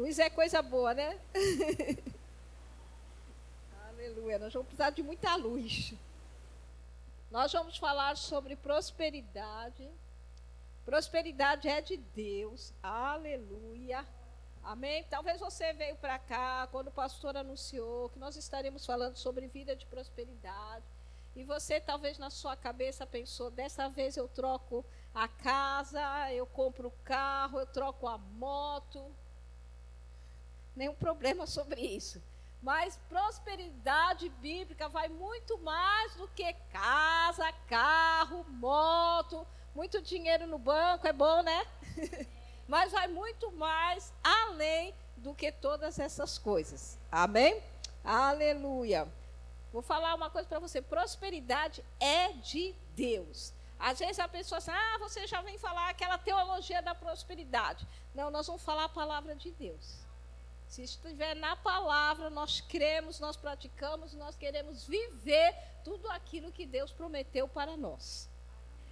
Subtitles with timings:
[0.00, 1.20] Luz é coisa boa, né?
[3.86, 4.38] Aleluia.
[4.38, 5.92] Nós vamos precisar de muita luz.
[7.30, 9.86] Nós vamos falar sobre prosperidade.
[10.86, 12.72] Prosperidade é de Deus.
[12.82, 14.06] Aleluia.
[14.62, 15.04] Amém?
[15.10, 19.76] Talvez você veio para cá quando o pastor anunciou que nós estaremos falando sobre vida
[19.76, 20.86] de prosperidade.
[21.36, 24.82] E você talvez na sua cabeça pensou: dessa vez eu troco
[25.14, 29.14] a casa, eu compro o carro, eu troco a moto.
[30.80, 32.22] Nenhum problema sobre isso.
[32.62, 41.06] Mas prosperidade bíblica vai muito mais do que casa, carro, moto, muito dinheiro no banco,
[41.06, 41.66] é bom, né?
[42.66, 46.98] Mas vai muito mais além do que todas essas coisas.
[47.12, 47.62] Amém?
[48.02, 49.06] Aleluia.
[49.74, 53.52] Vou falar uma coisa para você: prosperidade é de Deus.
[53.78, 57.86] Às vezes a pessoa diz, ah, você já vem falar aquela teologia da prosperidade.
[58.14, 60.08] Não, nós vamos falar a palavra de Deus.
[60.70, 66.92] Se estiver na palavra, nós cremos, nós praticamos, nós queremos viver tudo aquilo que Deus
[66.92, 68.30] prometeu para nós.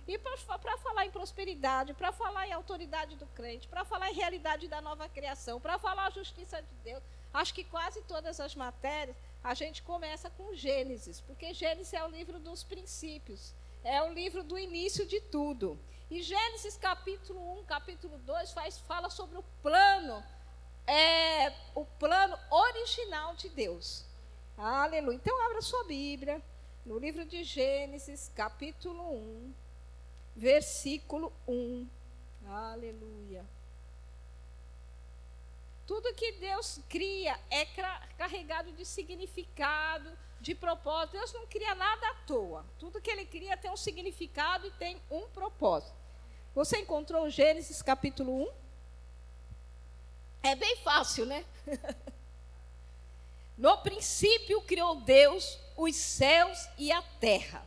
[0.04, 4.66] E para falar em prosperidade, para falar em autoridade do crente, para falar em realidade
[4.66, 9.16] da nova criação, para falar a justiça de Deus, acho que quase todas as matérias
[9.44, 13.54] a gente começa com Gênesis, porque Gênesis é o livro dos princípios,
[13.84, 15.78] é o livro do início de tudo.
[16.10, 20.24] E Gênesis capítulo 1, capítulo 2 faz, fala sobre o plano
[20.88, 24.04] é o plano original de Deus.
[24.56, 25.16] Aleluia.
[25.16, 26.42] Então, abra sua Bíblia
[26.84, 29.54] no livro de Gênesis, capítulo 1,
[30.34, 31.86] versículo 1.
[32.48, 33.44] Aleluia.
[35.86, 37.66] Tudo que Deus cria é
[38.16, 41.12] carregado de significado, de propósito.
[41.12, 42.64] Deus não cria nada à toa.
[42.78, 45.96] Tudo que Ele cria tem um significado e tem um propósito.
[46.54, 48.67] Você encontrou Gênesis capítulo 1?
[50.48, 51.44] É bem fácil, né?
[53.58, 57.66] No princípio criou Deus os céus e a terra.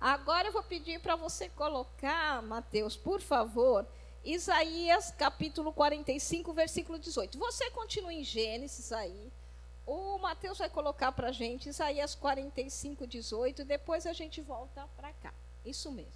[0.00, 3.84] Agora eu vou pedir para você colocar, Mateus, por favor,
[4.24, 7.36] Isaías capítulo 45, versículo 18.
[7.36, 9.32] Você continua em Gênesis aí.
[9.84, 13.64] O Mateus vai colocar para a gente Isaías 45, 18.
[13.64, 15.34] Depois a gente volta para cá.
[15.64, 16.12] Isso mesmo.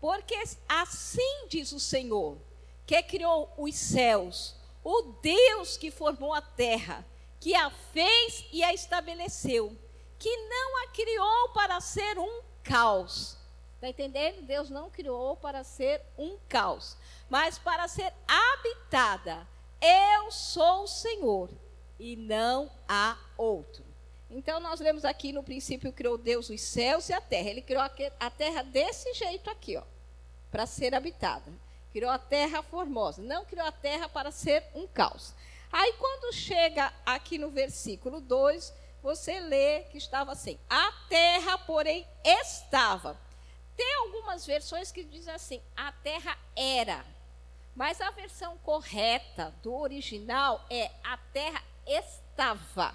[0.00, 0.34] Porque
[0.66, 2.38] assim diz o Senhor
[2.86, 7.06] que criou os céus, o Deus que formou a terra,
[7.40, 9.76] que a fez e a estabeleceu,
[10.18, 13.36] que não a criou para ser um caos.
[13.74, 14.42] Está entendendo?
[14.42, 16.96] Deus não criou para ser um caos,
[17.28, 19.46] mas para ser habitada.
[19.80, 21.50] Eu sou o Senhor
[21.98, 23.84] e não há outro.
[24.30, 27.50] Então nós lemos aqui no princípio criou Deus os céus e a terra.
[27.50, 29.82] Ele criou a terra desse jeito aqui, ó,
[30.50, 31.52] para ser habitada.
[31.92, 33.22] Criou a terra formosa.
[33.22, 35.34] Não criou a terra para ser um caos.
[35.70, 38.72] Aí, quando chega aqui no versículo 2,
[39.02, 43.16] você lê que estava assim: A terra, porém, estava.
[43.76, 47.04] Tem algumas versões que dizem assim: A terra era.
[47.74, 52.94] Mas a versão correta do original é: A terra estava.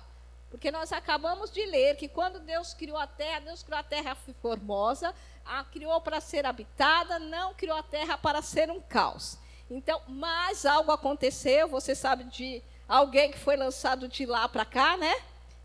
[0.50, 4.16] Porque nós acabamos de ler que quando Deus criou a terra, Deus criou a terra
[4.42, 5.14] formosa,
[5.50, 9.38] a criou para ser habitada, não criou a terra para ser um caos.
[9.70, 14.98] Então, mas algo aconteceu, você sabe de alguém que foi lançado de lá para cá,
[14.98, 15.14] né?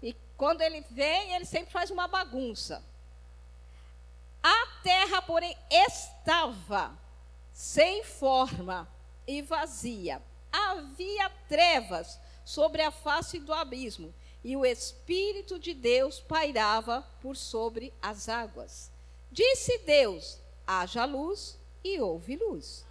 [0.02, 2.84] E quando ele vem, ele sempre faz uma bagunça.
[4.42, 6.92] A terra, porém, estava
[7.52, 8.88] sem forma
[9.26, 10.20] e vazia.
[10.50, 14.12] Havia trevas sobre a face do abismo,
[14.44, 18.91] e o Espírito de Deus pairava por sobre as águas.
[19.32, 22.84] Disse Deus: haja luz, e houve luz.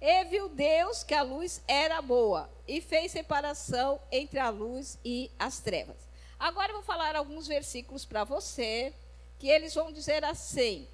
[0.00, 5.28] E viu Deus que a luz era boa, e fez separação entre a luz e
[5.36, 5.96] as trevas.
[6.38, 8.94] Agora eu vou falar alguns versículos para você,
[9.40, 10.86] que eles vão dizer assim: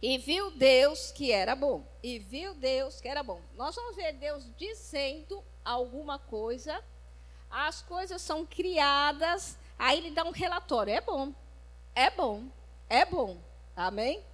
[0.00, 3.42] E viu Deus que era bom, e viu Deus que era bom.
[3.56, 6.82] Nós vamos ver Deus dizendo alguma coisa,
[7.50, 11.34] as coisas são criadas, aí ele dá um relatório: é bom,
[11.94, 12.44] é bom,
[12.88, 13.51] é bom.
[13.76, 14.24] Amém?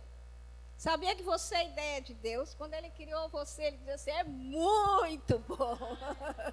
[0.76, 2.54] Sabia que você é ideia de Deus?
[2.54, 5.76] Quando Ele criou você, Ele disse assim: é muito bom.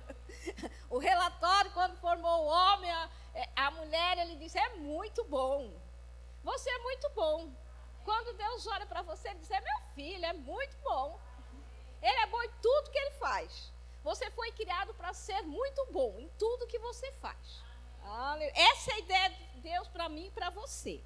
[0.90, 5.72] o relatório, quando formou o homem, a, é, a mulher, Ele disse: é muito bom.
[6.44, 7.52] Você é muito bom.
[8.04, 11.20] Quando Deus olha para você, Ele diz: é meu filho, é muito bom.
[12.02, 13.72] Ele é bom em tudo que Ele faz.
[14.04, 17.64] Você foi criado para ser muito bom em tudo que você faz.
[18.54, 21.04] Essa é a ideia de Deus para mim e para você.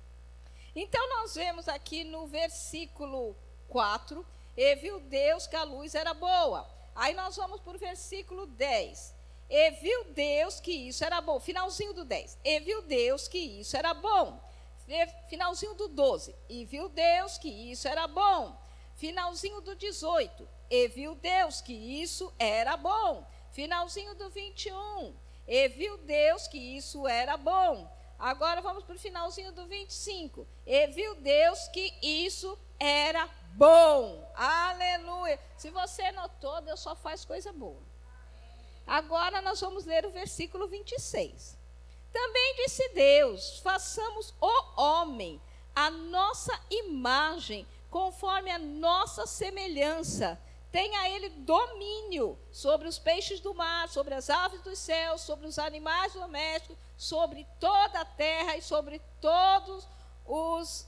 [0.76, 3.36] Então, nós vemos aqui no versículo
[3.68, 4.26] 4:
[4.56, 6.68] E viu Deus que a luz era boa,
[7.00, 9.16] Aí nós vamos para o versículo 10.
[9.50, 11.40] E viu Deus que isso era bom.
[11.40, 12.38] Finalzinho do 10.
[12.44, 14.38] E viu Deus que isso era bom.
[15.30, 16.36] Finalzinho do 12.
[16.50, 18.54] E viu Deus que isso era bom.
[18.98, 20.46] Finalzinho do 18.
[20.70, 23.26] E viu Deus que isso era bom.
[23.52, 25.16] Finalzinho do 21.
[25.48, 27.90] E viu Deus que isso era bom.
[28.20, 30.46] Agora vamos para o finalzinho do 25.
[30.66, 34.30] E viu Deus que isso era bom.
[34.36, 35.40] Aleluia.
[35.56, 37.82] Se você notou, Deus só faz coisa boa.
[38.86, 41.58] Agora nós vamos ler o versículo 26.
[42.12, 45.42] Também disse Deus: façamos o homem,
[45.74, 50.38] a nossa imagem, conforme a nossa semelhança.
[50.72, 55.58] Tenha ele domínio sobre os peixes do mar, sobre as aves dos céus, sobre os
[55.58, 59.88] animais domésticos, sobre toda a terra e sobre todos
[60.26, 60.88] os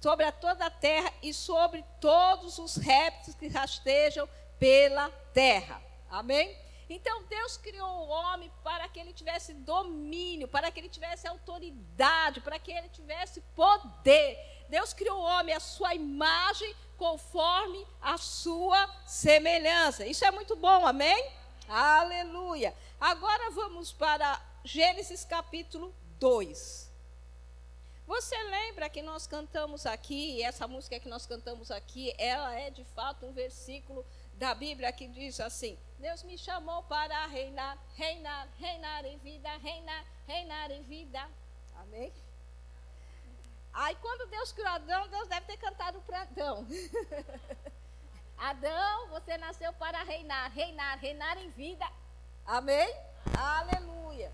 [0.00, 4.28] sobre a toda a terra e sobre todos os répteis que rastejam
[4.58, 5.80] pela terra.
[6.10, 6.54] Amém?
[6.90, 12.40] Então Deus criou o homem para que ele tivesse domínio, para que ele tivesse autoridade,
[12.42, 14.53] para que ele tivesse poder.
[14.68, 20.06] Deus criou o homem à sua imagem, conforme a sua semelhança.
[20.06, 21.30] Isso é muito bom, amém?
[21.68, 22.74] Aleluia.
[23.00, 26.90] Agora vamos para Gênesis capítulo 2.
[28.06, 32.84] Você lembra que nós cantamos aqui, essa música que nós cantamos aqui, ela é de
[32.84, 39.04] fato um versículo da Bíblia que diz assim: Deus me chamou para reinar, reinar, reinar
[39.06, 41.28] em vida, reinar, reinar em vida.
[41.76, 42.12] Amém?
[43.74, 46.64] Aí quando Deus criou Adão, Deus deve ter cantado para Adão.
[48.38, 51.84] Adão, você nasceu para reinar, reinar, reinar em vida.
[52.46, 52.94] Amém?
[53.36, 54.32] Aleluia.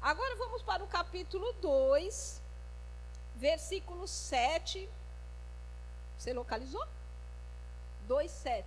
[0.00, 2.40] Agora vamos para o capítulo 2,
[3.36, 4.88] versículo 7.
[6.16, 6.86] Você localizou?
[8.06, 8.66] 2, 7.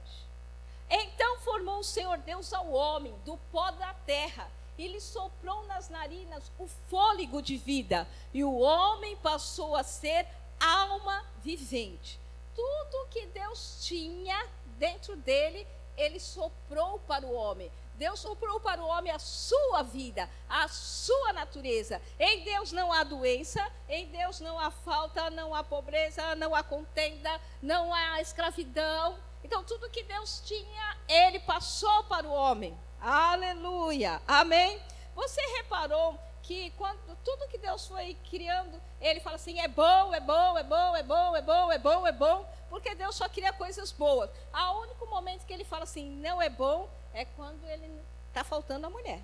[0.91, 5.89] Então formou o Senhor Deus ao homem do pó da terra e lhe soprou nas
[5.89, 10.27] narinas o fôlego de vida, e o homem passou a ser
[10.59, 12.19] alma vivente.
[12.55, 14.47] Tudo que Deus tinha
[14.77, 15.67] dentro dele,
[15.97, 17.71] ele soprou para o homem.
[17.95, 22.01] Deus soprou para o homem a sua vida, a sua natureza.
[22.19, 26.63] Em Deus não há doença, em Deus não há falta, não há pobreza, não há
[26.63, 29.17] contenda, não há escravidão.
[29.43, 32.77] Então, tudo que Deus tinha, ele passou para o homem.
[33.05, 34.21] Aleluia.
[34.25, 34.79] Amém?
[35.13, 40.21] Você reparou que quando tudo que Deus foi criando, ele fala assim: é bom, é
[40.21, 43.51] bom, é bom, é bom, é bom, é bom, é bom, porque Deus só cria
[43.51, 44.29] coisas boas.
[44.53, 47.91] O único momento que ele fala assim, não é bom, é quando ele
[48.29, 49.19] está faltando a mulher.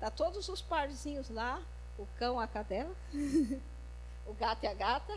[0.00, 1.62] Tá todos os parzinhos lá,
[1.96, 2.94] o cão, a cadela,
[4.26, 5.16] o gato e a gata,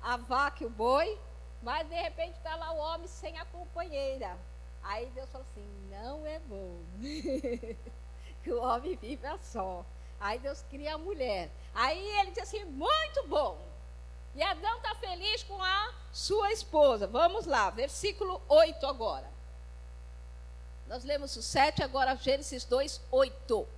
[0.00, 1.18] a vaca e o boi,
[1.60, 4.38] mas de repente está lá o homem sem a companheira.
[4.82, 6.80] Aí Deus falou assim: não é bom
[8.42, 9.84] que o homem viva só.
[10.18, 11.50] Aí Deus cria a mulher.
[11.74, 13.70] Aí ele diz assim: muito bom.
[14.34, 17.06] E Adão está feliz com a sua esposa.
[17.06, 19.30] Vamos lá, versículo 8 agora.
[20.86, 23.68] Nós lemos o 7, agora Gênesis 2, 8.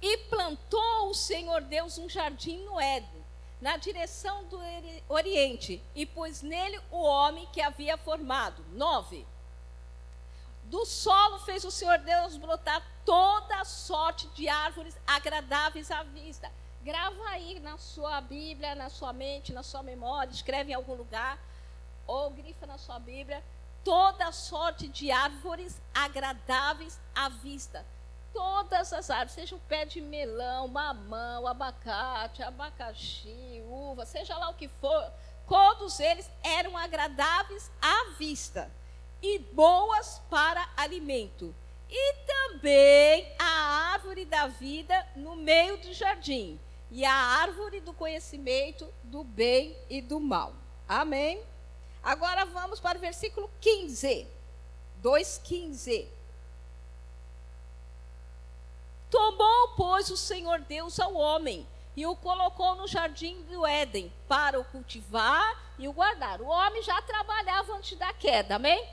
[0.00, 3.24] E plantou o Senhor Deus um jardim no Éden,
[3.60, 4.58] na direção do
[5.08, 8.62] Oriente, e pôs nele o homem que havia formado.
[8.72, 9.26] 9.
[10.74, 16.50] Do solo fez o Senhor Deus brotar toda sorte de árvores agradáveis à vista.
[16.82, 21.38] Grava aí na sua Bíblia, na sua mente, na sua memória, escreve em algum lugar,
[22.08, 23.40] ou grifa na sua Bíblia
[23.84, 27.86] toda sorte de árvores agradáveis à vista.
[28.32, 34.54] Todas as árvores, seja o pé de melão, mamão, abacate, abacaxi, uva, seja lá o
[34.54, 35.12] que for,
[35.48, 38.68] todos eles eram agradáveis à vista
[39.24, 41.54] e boas para alimento.
[41.88, 48.92] E também a árvore da vida no meio do jardim, e a árvore do conhecimento
[49.04, 50.52] do bem e do mal.
[50.86, 51.42] Amém?
[52.02, 54.26] Agora vamos para o versículo 15.
[55.02, 56.06] 2,15.
[59.10, 61.66] Tomou, pois, o Senhor Deus ao homem
[61.96, 66.42] e o colocou no jardim do Éden para o cultivar e o guardar.
[66.42, 68.86] O homem já trabalhava antes da queda, amém?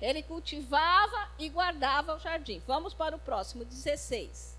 [0.00, 2.62] Ele cultivava e guardava o jardim.
[2.66, 4.56] Vamos para o próximo, 16.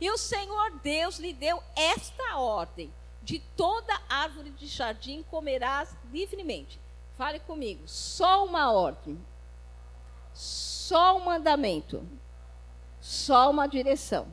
[0.00, 2.92] E o Senhor Deus lhe deu esta ordem:
[3.22, 6.80] de toda árvore de jardim comerás livremente
[7.18, 7.82] Fale comigo.
[7.88, 9.20] Só uma ordem.
[10.32, 12.06] Só um mandamento.
[13.00, 14.28] Só uma direção.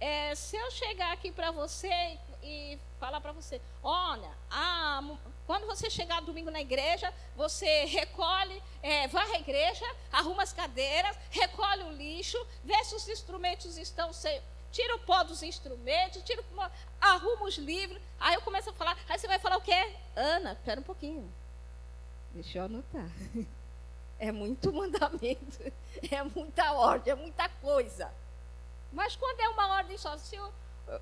[0.00, 5.02] É, se eu chegar aqui para você e falar para você, olha, a,
[5.50, 11.18] Quando você chegar domingo na igreja, você recolhe, é, varre a igreja, arruma as cadeiras,
[11.28, 14.40] recolhe o lixo, vê se os instrumentos estão sem.
[14.70, 16.40] Tira o pó dos instrumentos, tira,
[17.00, 18.00] arruma os livros.
[18.20, 18.96] Aí eu começo a falar.
[19.08, 19.92] Aí você vai falar o quê?
[20.14, 21.28] Ana, espera um pouquinho.
[22.32, 23.10] Deixa eu anotar.
[24.22, 25.72] É muito mandamento,
[26.12, 28.12] é muita ordem, é muita coisa.
[28.92, 30.52] Mas quando é uma ordem só, se eu,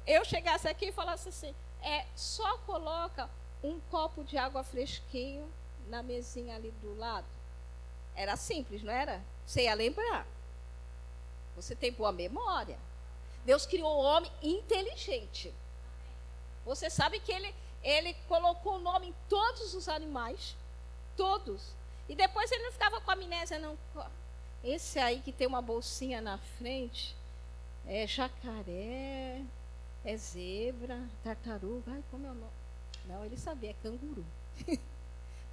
[0.06, 1.52] eu chegasse aqui e falasse assim,
[1.82, 3.28] é, só coloca
[3.62, 5.50] um copo de água fresquinho
[5.88, 7.26] na mesinha ali do lado.
[8.14, 9.22] Era simples, não era?
[9.46, 10.26] Você ia lembrar.
[11.56, 12.78] Você tem boa memória.
[13.44, 15.54] Deus criou o homem inteligente.
[16.64, 20.54] Você sabe que ele, ele colocou o nome em todos os animais.
[21.16, 21.72] Todos.
[22.08, 23.78] E depois ele não ficava com amnésia, não.
[24.62, 27.16] Esse aí que tem uma bolsinha na frente
[27.86, 29.42] é jacaré,
[30.04, 31.92] é zebra, tartaruga.
[31.92, 32.57] Ai, como é o nome?
[33.08, 34.24] Não, ele sabia, é canguru.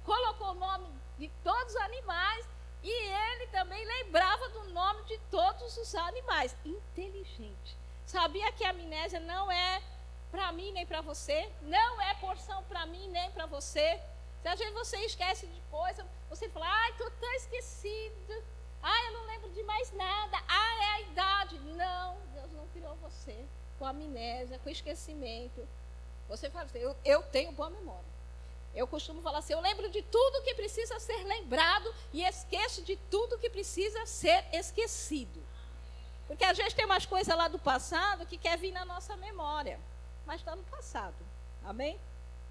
[0.04, 0.86] Colocou o nome
[1.18, 2.46] de todos os animais
[2.82, 6.54] e ele também lembrava do nome de todos os animais.
[6.64, 7.76] Inteligente.
[8.04, 9.82] Sabia que a amnésia não é
[10.30, 14.00] para mim nem para você, não é porção para mim nem para você.
[14.42, 18.44] Se às vezes você esquece de coisa, você fala, ai, estou tão esquecido.
[18.82, 20.36] Ai, eu não lembro de mais nada.
[20.46, 21.58] Ah, é a idade.
[21.58, 23.44] Não, Deus não criou você
[23.78, 25.66] com amnésia, com esquecimento.
[26.28, 28.04] Você fala assim, eu, eu tenho boa memória.
[28.74, 32.96] Eu costumo falar assim, eu lembro de tudo que precisa ser lembrado e esqueço de
[33.10, 35.42] tudo que precisa ser esquecido.
[36.26, 39.80] Porque a gente tem umas coisas lá do passado que quer vir na nossa memória,
[40.26, 41.14] mas está no passado.
[41.64, 41.98] Amém?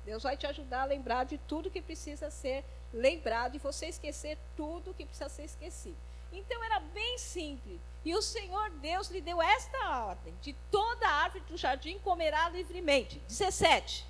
[0.05, 2.63] Deus vai te ajudar a lembrar de tudo que precisa ser
[2.93, 5.97] lembrado e você esquecer tudo que precisa ser esquecido.
[6.35, 7.79] Então era bem simples.
[8.03, 13.19] E o Senhor Deus lhe deu esta ordem: de toda árvore do jardim comerá livremente.
[13.27, 14.05] 17.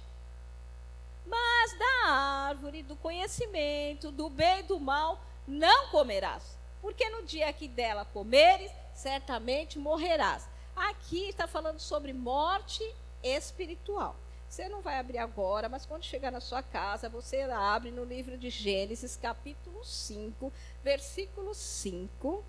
[1.26, 7.52] Mas da árvore do conhecimento, do bem e do mal, não comerás, porque no dia
[7.52, 10.48] que dela comeres, certamente morrerás.
[10.76, 12.84] Aqui está falando sobre morte
[13.24, 14.16] espiritual.
[14.56, 18.38] Você não vai abrir agora, mas quando chegar na sua casa, você abre no livro
[18.38, 20.50] de Gênesis, capítulo 5,
[20.82, 22.42] versículo 5.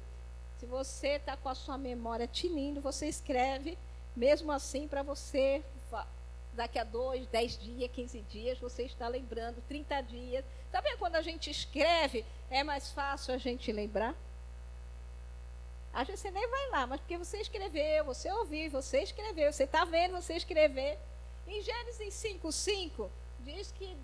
[0.57, 3.77] Se você está com a sua memória tinindo, você escreve,
[4.15, 5.65] mesmo assim, para você,
[6.53, 10.45] daqui a dois, dez dias, 15 dias, você está lembrando, 30 dias.
[10.67, 14.15] Está vendo quando a gente escreve, é mais fácil a gente lembrar?
[15.93, 19.65] Às vezes você nem vai lá, mas porque você escreveu, você ouviu, você escreveu, você
[19.65, 21.01] está vendo você escrever.
[21.47, 23.09] Em Gênesis 5,5,
[23.41, 23.97] diz que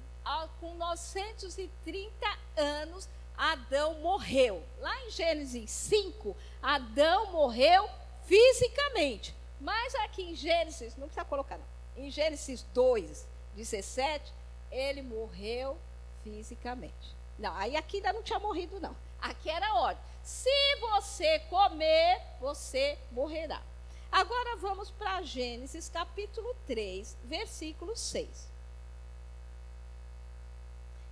[0.60, 4.62] com 930 anos Adão morreu.
[4.78, 7.88] Lá em Gênesis 5, Adão morreu
[8.24, 9.34] fisicamente.
[9.60, 11.66] Mas aqui em Gênesis, não precisa colocar não.
[11.96, 14.32] Em Gênesis 2, 17,
[14.70, 15.76] ele morreu
[16.22, 17.16] fisicamente.
[17.38, 18.96] Não, aí aqui ainda não tinha morrido, não.
[19.20, 20.02] Aqui era ordem.
[20.22, 23.62] Se você comer, você morrerá.
[24.12, 28.46] Agora vamos para Gênesis capítulo 3, versículo 6.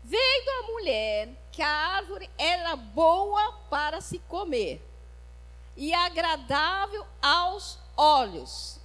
[0.04, 4.82] Vendo a mulher que a árvore era boa para se comer
[5.74, 8.78] e agradável aos olhos,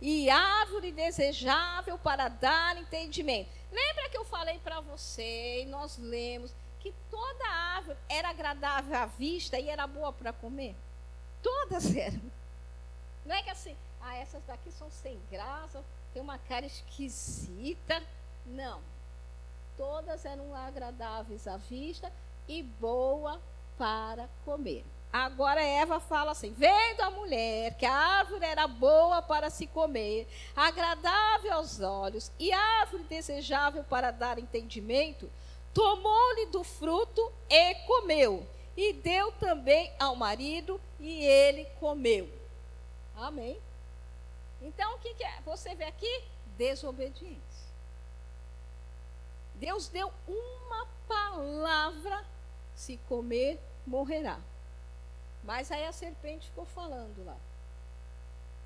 [0.00, 3.50] e árvore desejável para dar entendimento.
[3.70, 9.06] Lembra que eu falei para você, e nós lemos, que toda árvore era agradável à
[9.06, 10.74] vista e era boa para comer?
[11.40, 12.39] Todas eram.
[13.30, 18.02] Não é que assim, ah, essas daqui são sem graça, tem uma cara esquisita.
[18.44, 18.80] Não.
[19.76, 22.12] Todas eram agradáveis à vista
[22.48, 23.40] e boa
[23.78, 24.84] para comer.
[25.12, 30.26] Agora Eva fala assim: vendo a mulher que a árvore era boa para se comer,
[30.56, 35.30] agradável aos olhos e árvore desejável para dar entendimento,
[35.72, 38.44] tomou-lhe do fruto e comeu,
[38.76, 42.39] e deu também ao marido, e ele comeu.
[43.16, 43.60] Amém?
[44.62, 45.40] Então, o que, que é?
[45.42, 46.24] Você vê aqui?
[46.56, 47.70] Desobediência.
[49.54, 52.24] Deus deu uma palavra:
[52.74, 54.38] se comer, morrerá.
[55.44, 57.36] Mas aí a serpente ficou falando lá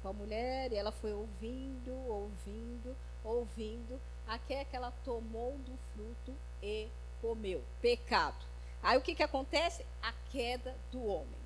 [0.05, 3.99] com a mulher, e ela foi ouvindo, ouvindo, ouvindo,
[4.29, 6.89] até que ela tomou do fruto e
[7.23, 7.65] comeu.
[7.81, 8.45] Pecado.
[8.83, 9.85] Aí o que, que acontece?
[10.03, 11.41] A queda do homem.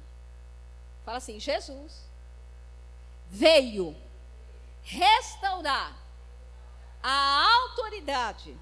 [1.05, 2.08] Fala assim: Jesus
[3.29, 3.97] veio
[4.83, 5.97] restaurar
[7.03, 8.57] a autoridade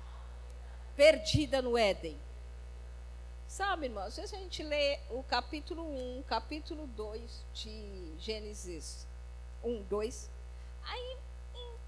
[0.96, 2.16] perdida no Éden.
[3.48, 9.06] Sabe, irmãos, vezes a gente lê o capítulo 1, capítulo 2 de Gênesis
[9.62, 10.30] 1, 2.
[10.84, 11.16] Aí,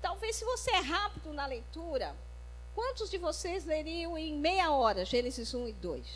[0.00, 2.14] talvez se você é rápido na leitura,
[2.78, 6.06] Quantos de vocês leriam em meia hora Gênesis 1 e 2?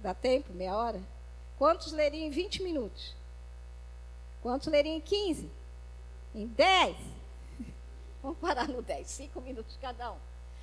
[0.00, 0.52] Dá tempo?
[0.52, 1.00] Meia hora?
[1.56, 3.14] Quantos leriam em 20 minutos?
[4.42, 5.50] Quantos leriam em 15?
[6.34, 6.96] Em 10?
[8.22, 10.18] Vamos parar no 10, 5 minutos cada um.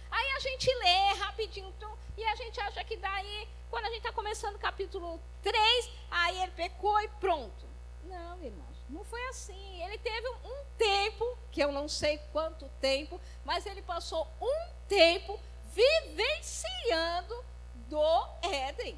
[0.09, 1.74] Aí a gente lê rapidinho
[2.17, 6.41] e a gente acha que daí, quando a gente está começando o capítulo 3, aí
[6.41, 7.65] ele pecou e pronto.
[8.03, 9.83] Não, irmãos, não foi assim.
[9.83, 15.39] Ele teve um tempo, que eu não sei quanto tempo, mas ele passou um tempo
[15.74, 17.43] vivenciando
[17.89, 18.97] do Éden.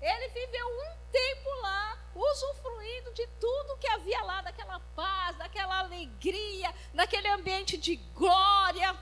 [0.00, 6.74] Ele viveu um tempo lá, usufruindo de tudo que havia lá, daquela paz, daquela alegria,
[6.94, 8.96] daquele ambiente de glória.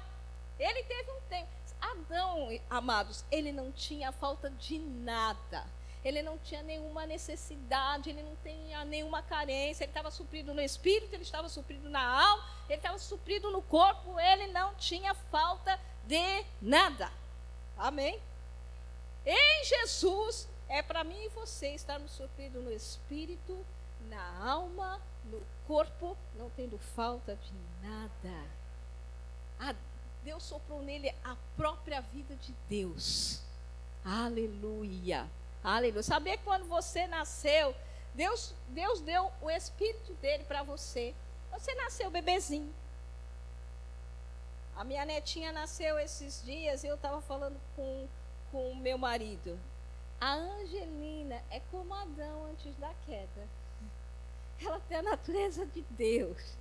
[0.59, 1.55] Ele teve um tempo.
[1.81, 5.67] Adão, amados, ele não tinha falta de nada.
[6.05, 9.85] Ele não tinha nenhuma necessidade, ele não tinha nenhuma carência.
[9.85, 14.19] Ele estava suprido no espírito, ele estava suprido na alma, ele estava suprido no corpo.
[14.21, 17.11] Ele não tinha falta de nada.
[17.77, 18.21] Amém?
[19.25, 23.65] Em Jesus, é para mim e você estarmos supridos no espírito,
[24.09, 27.53] na alma, no corpo, não tendo falta de
[27.83, 28.47] nada.
[29.59, 29.75] A
[30.23, 33.43] Deus soprou nele a própria vida de Deus.
[34.05, 35.29] Aleluia.
[35.63, 36.03] Aleluia.
[36.03, 37.75] Sabia que quando você nasceu,
[38.15, 41.15] Deus, Deus deu o espírito dele para você.
[41.51, 42.73] Você nasceu bebezinho.
[44.77, 48.09] A minha netinha nasceu esses dias e eu estava falando com
[48.53, 49.59] o meu marido.
[50.21, 53.49] A Angelina é como Adão antes da queda.
[54.65, 56.57] Ela tem a natureza de Deus.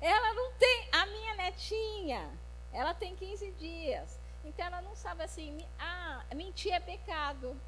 [0.00, 2.30] Ela não tem, a minha netinha,
[2.72, 4.18] ela tem 15 dias.
[4.44, 7.58] Então ela não sabe assim, ah, mentir é pecado.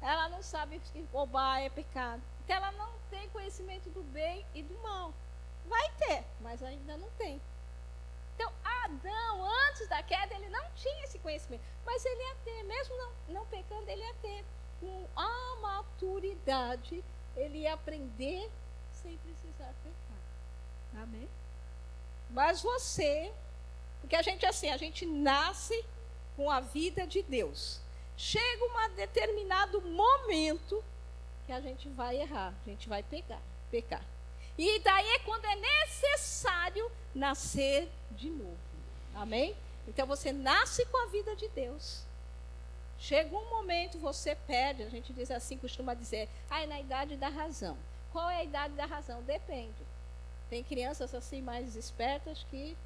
[0.00, 2.22] Ela não sabe que roubar é pecado.
[2.44, 5.12] Então ela não tem conhecimento do bem e do mal.
[5.66, 7.40] Vai ter, mas ainda não tem.
[8.34, 11.62] Então, Adão, antes da queda, ele não tinha esse conhecimento.
[11.84, 14.44] Mas ele ia ter, mesmo não, não pecando, ele ia ter.
[14.80, 17.02] Com a maturidade,
[17.36, 18.50] ele ia aprender
[18.92, 21.02] sem precisar pecar.
[21.02, 21.28] Amém?
[22.30, 23.32] Mas você,
[24.00, 25.84] porque a gente assim, a gente nasce
[26.36, 27.80] com a vida de Deus.
[28.16, 30.84] Chega um determinado momento
[31.46, 34.04] que a gente vai errar, a gente vai pegar, pecar.
[34.56, 37.90] E daí é quando é necessário nascer
[38.24, 38.56] de novo.
[39.14, 39.54] Amém?
[39.86, 42.02] Então você nasce com a vida de Deus.
[42.98, 47.16] Chega um momento, você perde, a gente diz assim, costuma dizer, ah, é na idade
[47.16, 47.76] da razão.
[48.12, 49.22] Qual é a idade da razão?
[49.22, 49.82] Depende.
[50.48, 52.76] Tem crianças assim mais espertas que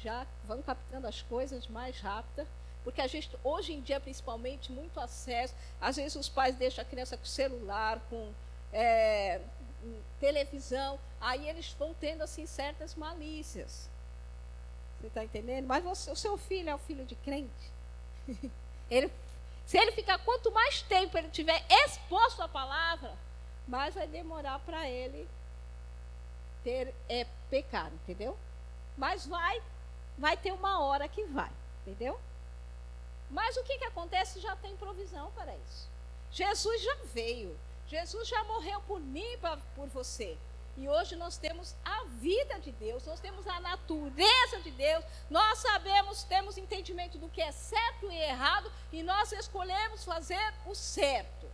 [0.00, 2.46] já vão captando as coisas mais rápidas,
[2.84, 5.54] porque a gente, hoje em dia, principalmente, muito acesso.
[5.80, 8.32] Às vezes os pais deixam a criança com celular, com
[8.72, 9.40] é,
[10.20, 13.88] televisão, aí eles vão tendo assim certas malícias.
[15.04, 15.66] Você está entendendo?
[15.66, 17.70] Mas você, o seu filho é o filho de crente.
[18.90, 19.12] Ele,
[19.66, 23.16] se ele ficar, quanto mais tempo ele tiver exposto à palavra,
[23.66, 25.26] mais vai demorar para ele
[26.62, 28.38] ter é, pecar, entendeu?
[28.96, 29.62] Mas vai,
[30.18, 32.20] vai ter uma hora que vai, entendeu?
[33.30, 34.38] Mas o que, que acontece?
[34.40, 35.88] Já tem provisão para isso.
[36.30, 37.58] Jesus já veio.
[37.88, 39.38] Jesus já morreu por mim,
[39.74, 40.36] por você.
[40.76, 45.58] E hoje nós temos a vida de Deus, nós temos a natureza de Deus, nós
[45.58, 51.48] sabemos, temos entendimento do que é certo e errado, e nós escolhemos fazer o certo.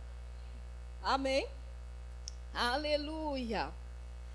[1.03, 1.47] Amém?
[2.53, 3.71] Aleluia.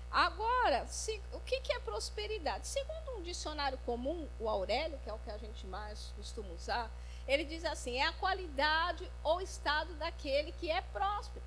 [0.09, 2.65] Agora, se, o que, que é prosperidade?
[2.65, 6.89] Segundo um dicionário comum, o Aurélio, que é o que a gente mais costuma usar,
[7.27, 11.43] ele diz assim: é a qualidade ou estado daquele que é próspero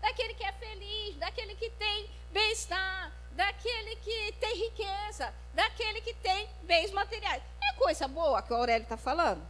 [0.00, 6.48] daquele que é feliz, daquele que tem bem-estar, daquele que tem riqueza, daquele que tem
[6.62, 7.42] bens materiais.
[7.62, 9.42] É coisa boa que o Aurélio está falando?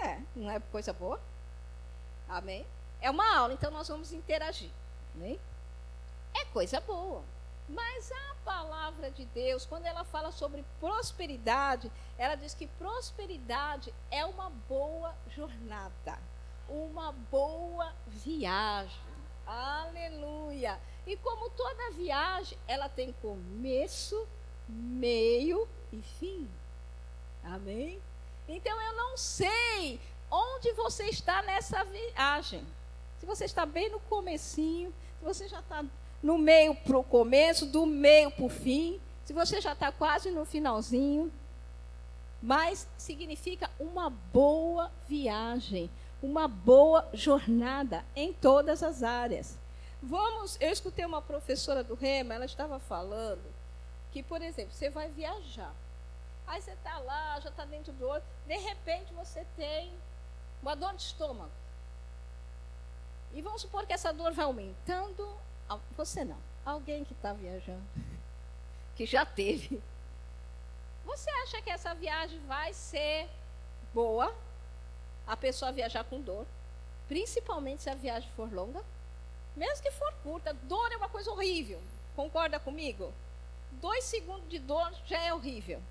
[0.00, 1.20] É, não é coisa boa?
[2.28, 2.66] Amém?
[3.00, 4.70] É uma aula, então nós vamos interagir.
[5.14, 5.40] Amém?
[6.34, 7.24] É coisa boa.
[7.68, 14.24] Mas a palavra de Deus, quando ela fala sobre prosperidade, ela diz que prosperidade é
[14.24, 16.18] uma boa jornada,
[16.68, 19.07] uma boa viagem.
[19.48, 20.78] Aleluia!
[21.06, 24.28] E como toda viagem, ela tem começo,
[24.68, 26.46] meio e fim.
[27.42, 27.98] Amém?
[28.46, 29.98] Então eu não sei
[30.30, 32.62] onde você está nessa viagem.
[33.18, 35.82] Se você está bem no comecinho, se você já está
[36.22, 40.30] no meio para o começo, do meio para o fim, se você já está quase
[40.30, 41.32] no finalzinho,
[42.42, 45.90] mas significa uma boa viagem,
[46.22, 49.56] uma boa jornada em todas as áreas.
[50.02, 53.42] Vamos, eu escutei uma professora do Rema, ela estava falando
[54.12, 55.74] que, por exemplo, você vai viajar.
[56.46, 59.92] Aí você está lá, já está dentro do olho, de repente você tem
[60.62, 61.50] uma dor de estômago.
[63.32, 65.36] E vamos supor que essa dor vai aumentando.
[65.96, 66.38] Você não.
[66.64, 67.82] Alguém que está viajando,
[68.96, 69.82] que já teve.
[71.04, 73.28] Você acha que essa viagem vai ser
[73.92, 74.34] boa?
[75.28, 76.46] A pessoa viajar com dor?
[77.06, 78.82] Principalmente se a viagem for longa?
[79.54, 81.82] Mesmo que for curta, dor é uma coisa horrível.
[82.16, 83.12] Concorda comigo?
[83.72, 85.82] Dois segundos de dor já é horrível.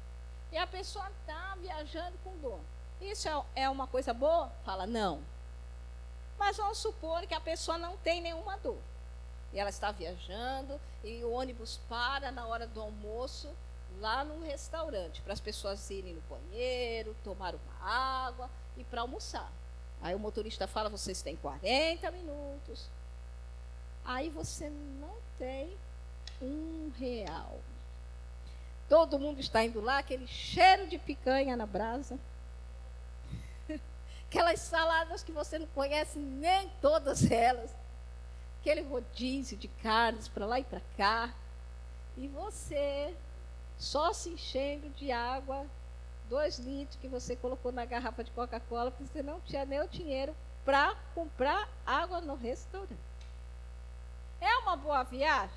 [0.51, 2.59] E a pessoa está viajando com dor.
[2.99, 4.51] Isso é, é uma coisa boa?
[4.65, 5.21] Fala, não.
[6.39, 8.79] Mas vamos supor que a pessoa não tem nenhuma dor.
[9.53, 13.49] E ela está viajando e o ônibus para na hora do almoço
[13.99, 19.51] lá no restaurante para as pessoas irem no banheiro, tomar uma água e para almoçar.
[20.01, 22.87] Aí o motorista fala: vocês têm 40 minutos.
[24.05, 25.75] Aí você não tem
[26.41, 27.59] um real.
[28.87, 32.17] Todo mundo está indo lá, aquele cheiro de picanha na brasa.
[34.29, 37.75] Aquelas saladas que você não conhece nem todas elas.
[38.61, 41.33] Aquele rodízio de carnes para lá e para cá.
[42.15, 43.13] E você
[43.77, 45.65] só se enchendo de água,
[46.29, 49.87] dois litros que você colocou na garrafa de Coca-Cola, porque você não tinha nem o
[49.87, 52.97] dinheiro para comprar água no restaurante.
[54.39, 55.55] É uma boa viagem?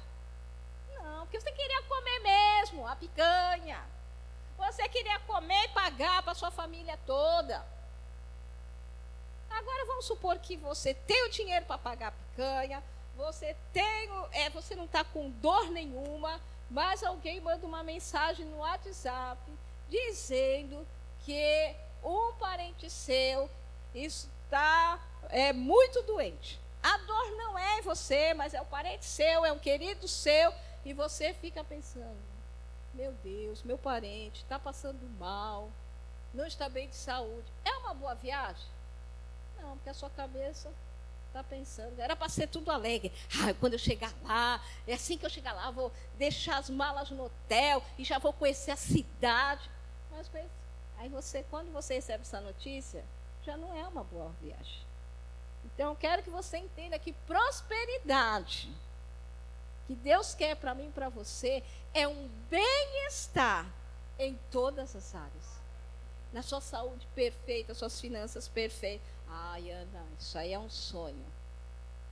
[0.95, 3.81] Não, porque você queria comer mesmo a picanha.
[4.57, 7.65] Você queria comer e pagar para sua família toda.
[9.51, 12.83] Agora vamos supor que você tem o dinheiro para pagar a picanha,
[13.17, 18.59] você tem, é, você não está com dor nenhuma, mas alguém manda uma mensagem no
[18.59, 19.41] WhatsApp
[19.91, 20.87] dizendo
[21.25, 23.51] que um parente seu
[23.95, 24.99] está
[25.29, 26.59] é, muito doente.
[26.83, 30.55] A dor não é em você, mas é o parente seu, é um querido seu,
[30.85, 32.17] e você fica pensando:
[32.95, 35.71] meu Deus, meu parente está passando mal,
[36.33, 37.53] não está bem de saúde.
[37.65, 38.67] É uma boa viagem?
[39.61, 40.73] Não, porque a sua cabeça
[41.27, 42.01] está pensando.
[42.01, 43.13] Era para ser tudo alegre.
[43.43, 47.11] Ah, quando eu chegar lá, é assim que eu chegar lá, vou deixar as malas
[47.11, 49.69] no hotel e já vou conhecer a cidade.
[50.11, 50.31] Mas
[50.99, 53.05] aí você, quando você recebe essa notícia,
[53.43, 54.87] já não é uma boa viagem.
[55.65, 58.73] Então eu quero que você entenda que prosperidade
[59.87, 63.67] que Deus quer para mim e para você é um bem-estar
[64.19, 65.61] em todas as áreas.
[66.33, 71.25] Na sua saúde perfeita, suas finanças perfeitas, Ai, Ana, isso aí é um sonho,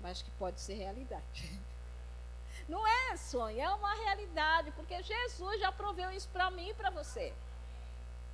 [0.01, 1.61] mas que pode ser realidade.
[2.69, 6.91] Não é sonho, é uma realidade, porque Jesus já proveu isso para mim e para
[6.91, 7.35] você.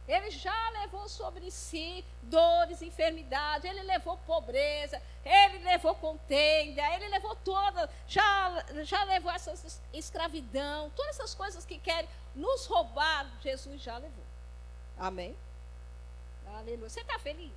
[0.06, 7.34] Ele já levou sobre si dores, enfermidade, ele levou pobreza, ele levou contenda, ele levou
[7.36, 9.54] toda, já, já levou essa
[9.94, 14.24] escravidão, todas essas coisas que querem nos roubar, Jesus já levou.
[14.98, 15.34] Amém?
[16.54, 16.88] Aleluia.
[16.88, 17.52] Você está feliz?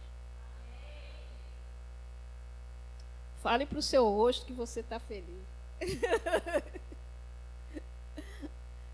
[3.44, 5.46] Fale para o seu rosto que você está feliz.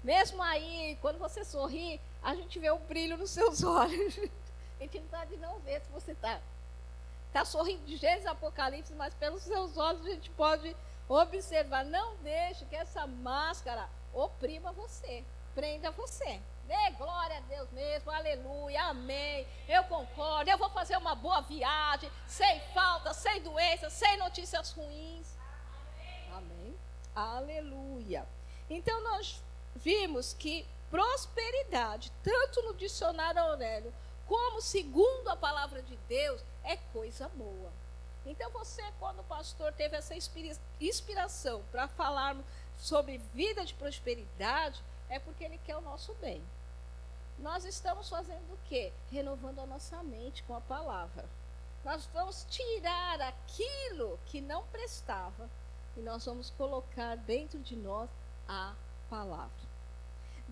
[0.04, 4.18] Mesmo aí, quando você sorri, a gente vê o brilho nos seus olhos.
[4.80, 6.40] A gente não está de não ver se você está
[7.32, 10.76] tá sorrindo de Gênesis Apocalipse, mas pelos seus olhos a gente pode
[11.08, 11.84] observar.
[11.86, 16.40] Não deixe que essa máscara oprima você, prenda você.
[16.68, 19.46] Dê glória a Deus mesmo, aleluia, amém.
[19.68, 25.28] Eu concordo, eu vou fazer uma boa viagem, sem falta, sem doença, sem notícias ruins.
[26.34, 26.74] Amém.
[27.14, 28.26] Aleluia.
[28.70, 29.44] Então nós
[29.76, 33.92] vimos que prosperidade, tanto no dicionário Aurélio,
[34.28, 37.72] como segundo a palavra de Deus, é coisa boa.
[38.24, 40.14] Então você, quando o pastor teve essa
[40.80, 42.38] inspiração para falar
[42.78, 46.44] sobre vida de prosperidade, é porque Ele quer o nosso bem.
[47.40, 48.94] Nós estamos fazendo o quê?
[49.12, 51.26] Renovando a nossa mente com a palavra.
[51.84, 55.50] Nós vamos tirar aquilo que não prestava
[55.98, 58.12] e nós vamos colocar dentro de nós
[58.48, 58.76] a
[59.10, 59.73] palavra.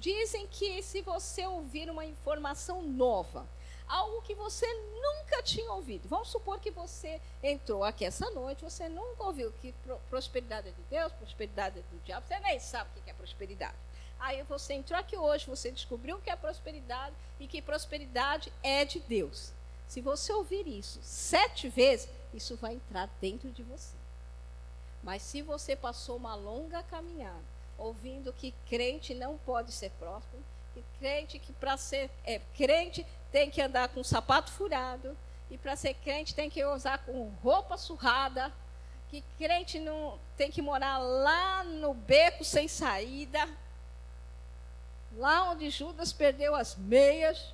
[0.02, 3.48] Dizem que se você ouvir uma informação nova,
[3.88, 4.66] algo que você
[5.00, 9.76] nunca tinha ouvido, vamos supor que você entrou aqui essa noite, você nunca ouviu que
[10.10, 13.76] prosperidade é de Deus, prosperidade é do diabo, você nem sabe o que é prosperidade.
[14.20, 19.00] Aí você entrou aqui hoje, você descobriu que é prosperidade e que prosperidade é de
[19.02, 19.54] Deus.
[19.88, 23.96] Se você ouvir isso sete vezes, isso vai entrar dentro de você.
[25.04, 30.84] Mas se você passou uma longa caminhada, ouvindo que crente não pode ser próspero, que
[31.00, 35.18] crente que para ser é, crente tem que andar com sapato furado,
[35.50, 38.52] e para ser crente tem que usar com roupa surrada,
[39.10, 43.48] que crente não tem que morar lá no beco sem saída,
[45.18, 47.54] Lá onde Judas perdeu as meias.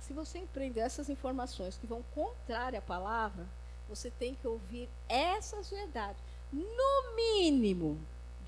[0.00, 3.46] Se você empreender essas informações que vão contrária à palavra,
[3.88, 6.20] você tem que ouvir essas verdades.
[6.52, 7.98] No mínimo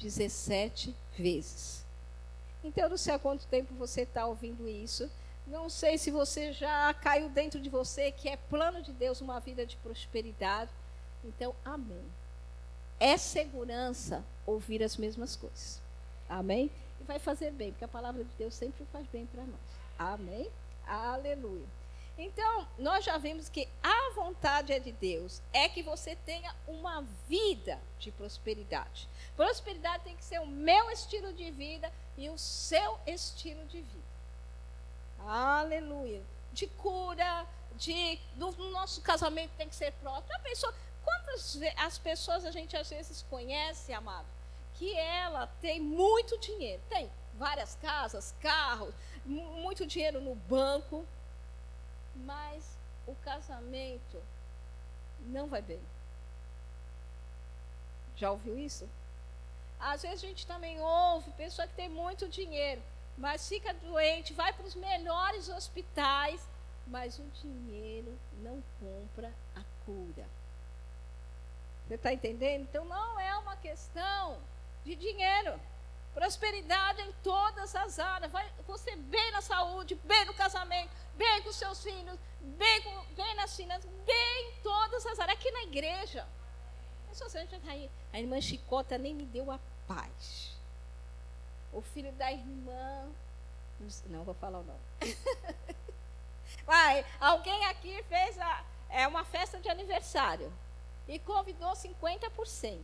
[0.00, 1.84] 17 vezes.
[2.64, 5.10] Então, eu não sei há quanto tempo você está ouvindo isso.
[5.46, 9.40] Não sei se você já caiu dentro de você que é plano de Deus uma
[9.40, 10.70] vida de prosperidade.
[11.24, 12.04] Então, amém.
[12.98, 15.80] É segurança ouvir as mesmas coisas.
[16.28, 16.70] Amém?
[17.00, 19.60] E vai fazer bem, porque a palavra de Deus sempre faz bem para nós.
[19.98, 20.50] Amém?
[20.86, 21.79] Aleluia.
[22.22, 27.00] Então, nós já vimos que a vontade é de Deus, é que você tenha uma
[27.26, 29.08] vida de prosperidade.
[29.34, 34.10] Prosperidade tem que ser o meu estilo de vida e o seu estilo de vida.
[35.20, 36.22] Aleluia.
[36.52, 40.30] De cura, de no nosso casamento tem que ser próprio.
[40.30, 44.26] Já pensou quantas as pessoas a gente às vezes conhece, amado,
[44.74, 51.06] que ela tem muito dinheiro, tem várias casas, carros, muito dinheiro no banco,
[52.24, 54.22] mas o casamento
[55.20, 55.80] não vai bem.
[58.16, 58.88] Já ouviu isso?
[59.78, 62.82] Às vezes a gente também ouve pessoa que tem muito dinheiro,
[63.16, 66.46] mas fica doente, vai para os melhores hospitais,
[66.86, 70.26] mas o dinheiro não compra a cura.
[71.86, 72.62] Você está entendendo?
[72.62, 74.38] Então não é uma questão
[74.84, 75.58] de dinheiro.
[76.14, 78.30] Prosperidade em todas as áreas.
[78.32, 83.34] Vai você bem na saúde, bem no casamento, bem com seus filhos, bem, com, bem
[83.36, 85.38] nas finanças, bem em todas as áreas.
[85.38, 86.26] Aqui na igreja.
[88.12, 90.56] A irmã Chicota nem me deu a paz.
[91.72, 93.08] O filho da irmã.
[94.06, 94.80] Não vou falar o nome.
[96.66, 100.52] Vai, alguém aqui fez a, é uma festa de aniversário
[101.08, 102.78] e convidou 50%.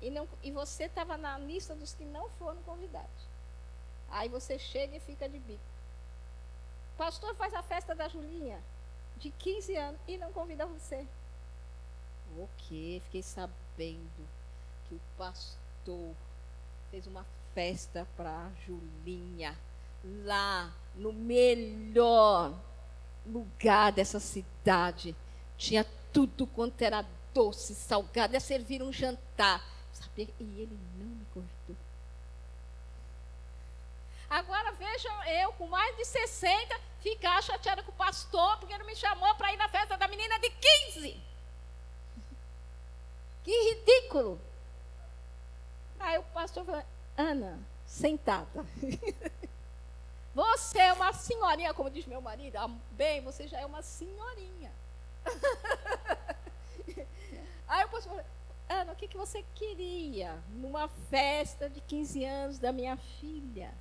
[0.00, 3.26] E, não, e você estava na lista dos que não foram convidados.
[4.10, 5.60] Aí você chega e fica de bico.
[6.94, 8.58] O pastor faz a festa da Julinha,
[9.18, 11.06] de 15 anos, e não convida você.
[12.36, 13.00] O quê?
[13.04, 14.28] Fiquei sabendo
[14.88, 16.14] que o pastor
[16.90, 19.56] fez uma festa para Julinha,
[20.24, 22.54] lá no melhor
[23.26, 25.16] lugar dessa cidade.
[25.56, 27.04] Tinha tudo quanto era
[27.34, 29.75] doce, salgado, ia servir um jantar.
[30.16, 31.76] E ele não me convidou.
[34.28, 38.96] Agora vejam eu, com mais de 60, ficar chateada com o pastor, porque ele me
[38.96, 41.20] chamou para ir na festa da menina de 15.
[43.44, 44.40] Que ridículo.
[46.00, 46.82] Aí o pastor falou,
[47.16, 48.66] Ana, sentada.
[50.34, 52.56] Você é uma senhorinha, como diz meu marido.
[52.56, 54.70] Ah, bem, você já é uma senhorinha.
[57.66, 58.26] Aí o pastor falou,
[58.68, 63.72] Ana, o que, que você queria numa festa de 15 anos da minha filha?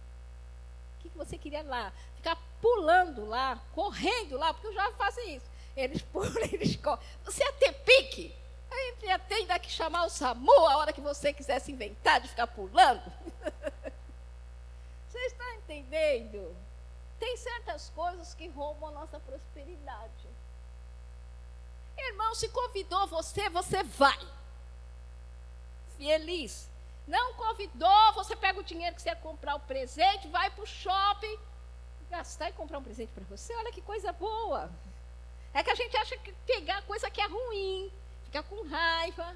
[0.97, 1.91] O que, que você queria lá?
[2.15, 5.45] Ficar pulando lá, correndo lá, porque eu já faço isso.
[5.75, 7.03] Eles pulam, eles correm.
[7.23, 8.35] Você ia ter pique?
[8.71, 12.27] Gente ia ter ainda que chamar o SAMU a hora que você quisesse inventar de
[12.27, 13.11] ficar pulando.
[15.07, 16.53] Você está entendendo?
[17.17, 20.27] Tem certas coisas que roubam a nossa prosperidade.
[21.97, 24.19] Irmão, se convidou você, você vai.
[25.97, 26.69] Feliz.
[27.07, 30.67] Não convidou, você pega o dinheiro que você ia comprar o presente, vai para o
[30.67, 31.37] shopping,
[32.09, 33.53] gastar e comprar um presente para você.
[33.55, 34.71] Olha que coisa boa.
[35.53, 37.91] É que a gente acha que pegar coisa que é ruim
[38.25, 39.35] fica com raiva,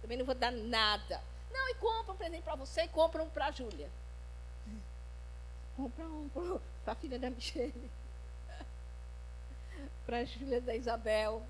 [0.00, 1.22] também não vou dar nada.
[1.50, 3.90] Não, e compra um presente para você e compra um para a Júlia.
[5.76, 6.28] Compra um
[6.84, 7.90] para a filha da Michelle.
[10.06, 11.42] para a filha da Isabel.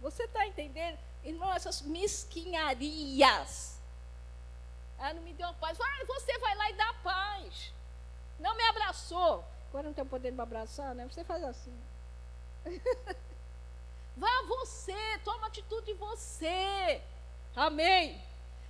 [0.00, 0.98] Você está entendendo?
[1.26, 3.80] Irmão, essas mesquinharias.
[4.98, 5.78] Ah, não me deu paz.
[5.80, 7.72] Ah, você vai lá e dá paz.
[8.38, 9.44] Não me abraçou.
[9.68, 11.04] Agora não tem poder de me abraçar, né?
[11.10, 11.76] Você faz assim.
[14.16, 17.02] Vá você, toma atitude você.
[17.54, 18.22] Amém.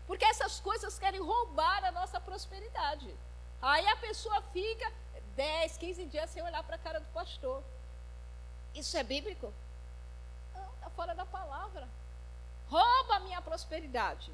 [0.07, 3.15] Porque essas coisas querem roubar a nossa prosperidade.
[3.61, 4.93] Aí a pessoa fica
[5.37, 7.63] 10, 15 dias sem olhar para a cara do pastor.
[8.75, 9.53] Isso é bíblico?
[10.55, 11.87] Não, está fora da palavra.
[12.77, 14.31] Rouba a minha prosperidade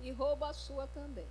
[0.00, 1.26] e rouba a sua também.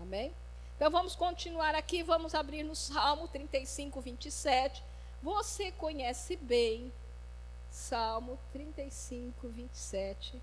[0.00, 0.32] Amém?
[0.76, 4.84] Então vamos continuar aqui, vamos abrir no Salmo 35, 27.
[5.20, 6.92] Você conhece bem
[7.72, 10.40] Salmo 35, 27.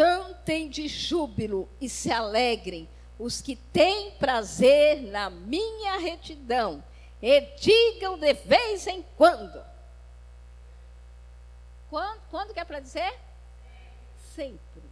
[0.00, 6.82] Cantem de júbilo e se alegrem, os que têm prazer na minha retidão,
[7.20, 9.62] e digam de vez em quando.
[11.90, 13.12] Quando, quando que é para dizer?
[14.34, 14.82] Sempre.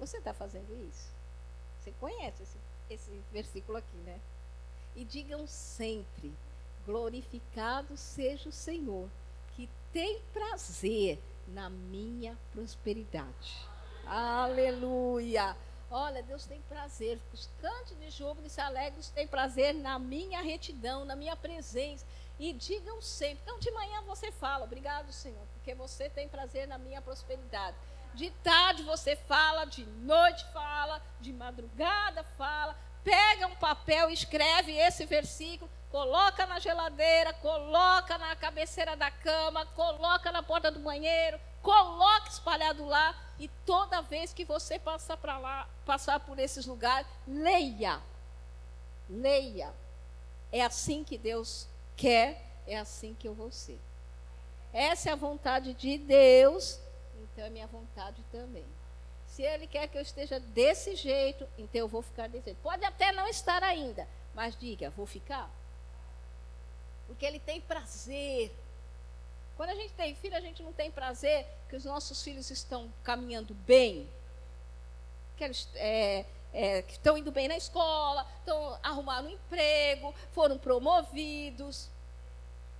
[0.00, 1.10] Você está fazendo isso?
[1.78, 2.56] Você conhece esse,
[2.90, 4.18] esse versículo aqui, né?
[4.96, 6.34] E digam sempre:
[6.84, 9.08] glorificado seja o Senhor,
[9.54, 13.75] que tem prazer na minha prosperidade.
[14.06, 15.56] Aleluia!
[15.90, 17.20] Olha, Deus tem prazer.
[17.32, 22.04] Os cantos de júbilo se alegres têm prazer na minha retidão, na minha presença.
[22.38, 23.38] E digam sempre.
[23.42, 27.76] Então, de manhã você fala, obrigado, Senhor, porque você tem prazer na minha prosperidade.
[28.14, 32.76] De tarde você fala, de noite fala, de madrugada fala.
[33.02, 40.30] Pega um papel, escreve esse versículo, coloca na geladeira, coloca na cabeceira da cama, coloca
[40.30, 45.66] na porta do banheiro, coloca espalhado lá e toda vez que você passar para lá,
[45.86, 47.98] passar por esses lugares, leia.
[49.08, 49.72] Leia.
[50.52, 53.80] É assim que Deus quer, é assim que eu vou ser.
[54.74, 56.78] Essa é a vontade de Deus,
[57.22, 58.66] então é minha vontade também.
[59.28, 62.60] Se Ele quer que eu esteja desse jeito, então eu vou ficar desse jeito.
[62.62, 65.50] Pode até não estar ainda, mas diga, vou ficar.
[67.06, 68.52] Porque Ele tem prazer
[69.56, 72.92] quando a gente tem filho, a gente não tem prazer que os nossos filhos estão
[73.02, 74.06] caminhando bem,
[75.36, 80.58] que eles é, é, que estão indo bem na escola, estão arrumando um emprego, foram
[80.58, 81.88] promovidos.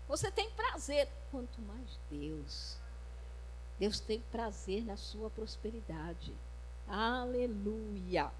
[0.07, 1.09] Você tem prazer.
[1.31, 2.77] Quanto mais Deus.
[3.79, 6.33] Deus tem prazer na sua prosperidade.
[6.87, 8.31] Aleluia.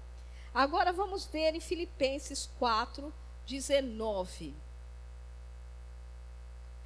[0.53, 3.11] Agora vamos ver em Filipenses 4,
[3.45, 4.55] 19.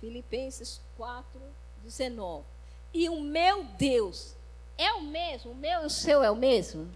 [0.01, 1.39] Filipenses 4,
[1.83, 2.43] 19.
[2.93, 4.35] E o meu Deus
[4.77, 6.91] é o mesmo, o meu e o seu é o mesmo?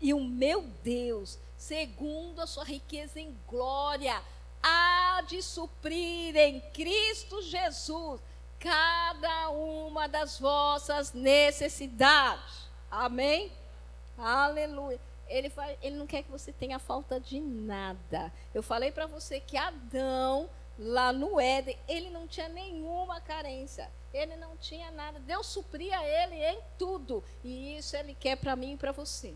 [0.00, 4.22] E o meu Deus, segundo a sua riqueza em glória,
[4.62, 8.20] há de suprir em Cristo Jesus
[8.60, 12.68] cada uma das vossas necessidades.
[12.88, 13.50] Amém?
[14.16, 15.00] Aleluia.
[15.26, 18.32] Ele, vai, ele não quer que você tenha falta de nada.
[18.54, 20.48] Eu falei para você que Adão
[20.84, 23.90] lá no Éden, ele não tinha nenhuma carência.
[24.12, 25.18] Ele não tinha nada.
[25.20, 27.22] Deus supria ele em tudo.
[27.42, 29.34] E isso ele quer para mim e para você.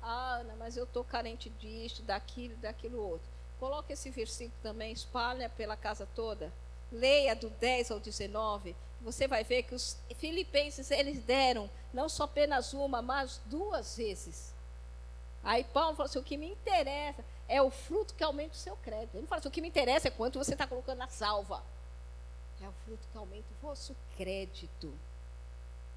[0.00, 3.28] Ah, Ana, mas eu estou carente disso, daquilo, daquilo outro.
[3.58, 6.52] Coloque esse versículo também, espalha pela casa toda.
[6.90, 8.74] Leia do 10 ao 19.
[9.00, 14.54] Você vai ver que os filipenses, eles deram não só apenas uma, mas duas vezes.
[15.42, 18.76] Aí Paulo falou assim: o que me interessa é o fruto que aumenta o seu
[18.76, 19.14] crédito.
[19.14, 21.62] Ele não fala assim: o que me interessa é quanto você está colocando na salva.
[22.62, 24.92] É o fruto que aumenta o vosso crédito.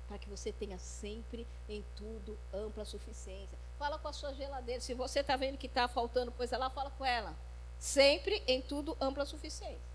[0.07, 3.57] Para que você tenha sempre em tudo ampla suficiência.
[3.77, 4.81] Fala com a sua geladeira.
[4.81, 7.33] Se você está vendo que está faltando coisa lá, fala com ela.
[7.79, 9.91] Sempre em tudo ampla suficiência.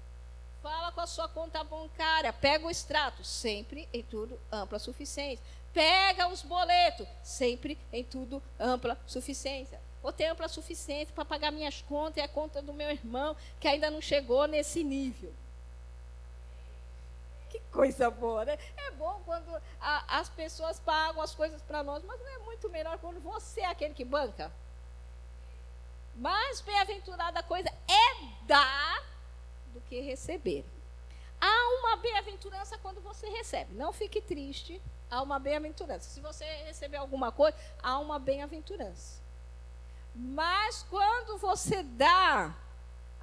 [0.63, 2.33] Fala com a sua conta bancária.
[2.33, 3.23] Pega o extrato.
[3.23, 5.45] Sempre em tudo ampla suficiência.
[5.77, 9.79] Pega os boletos, sempre em tudo ampla suficiência.
[10.07, 13.67] Ou tem ampla suficiência para pagar minhas contas e a conta do meu irmão, que
[13.67, 15.35] ainda não chegou nesse nível.
[17.51, 18.57] Que coisa boa, né?
[18.77, 22.71] É bom quando a, as pessoas pagam as coisas para nós, mas não é muito
[22.71, 24.53] melhor quando você é aquele que banca?
[26.15, 29.03] Mais bem-aventurada coisa é dar
[29.75, 30.65] do que receber.
[31.41, 33.75] Há uma bem-aventurança quando você recebe.
[33.75, 36.09] Não fique triste há uma bem-aventurança.
[36.09, 39.26] Se você receber alguma coisa, há uma bem-aventurança.
[40.19, 42.55] Mas quando você dá,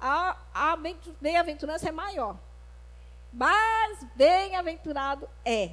[0.00, 0.76] a, a
[1.20, 2.36] bem-aventurança é maior.
[3.32, 5.72] Mais bem-aventurado é.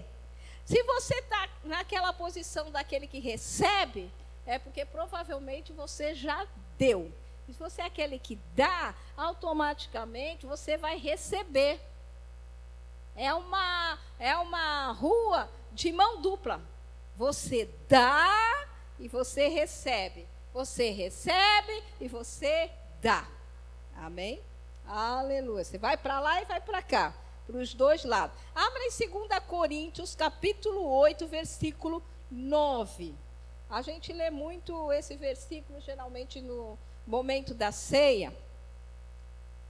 [0.65, 4.11] Se você está naquela posição daquele que recebe,
[4.47, 7.11] é porque provavelmente você já deu.
[7.47, 11.79] E se você é aquele que dá, automaticamente você vai receber.
[13.15, 16.59] É uma, é uma rua de mão dupla.
[17.15, 20.27] Você dá e você recebe.
[20.53, 22.69] Você recebe e você
[23.01, 23.27] dá.
[23.95, 24.41] Amém?
[24.85, 25.63] Aleluia.
[25.63, 27.15] Você vai para lá e vai para cá,
[27.47, 28.37] para os dois lados.
[28.53, 33.15] Abra em 2 Coríntios, capítulo 8, versículo 9.
[33.69, 38.35] A gente lê muito esse versículo geralmente no momento da ceia.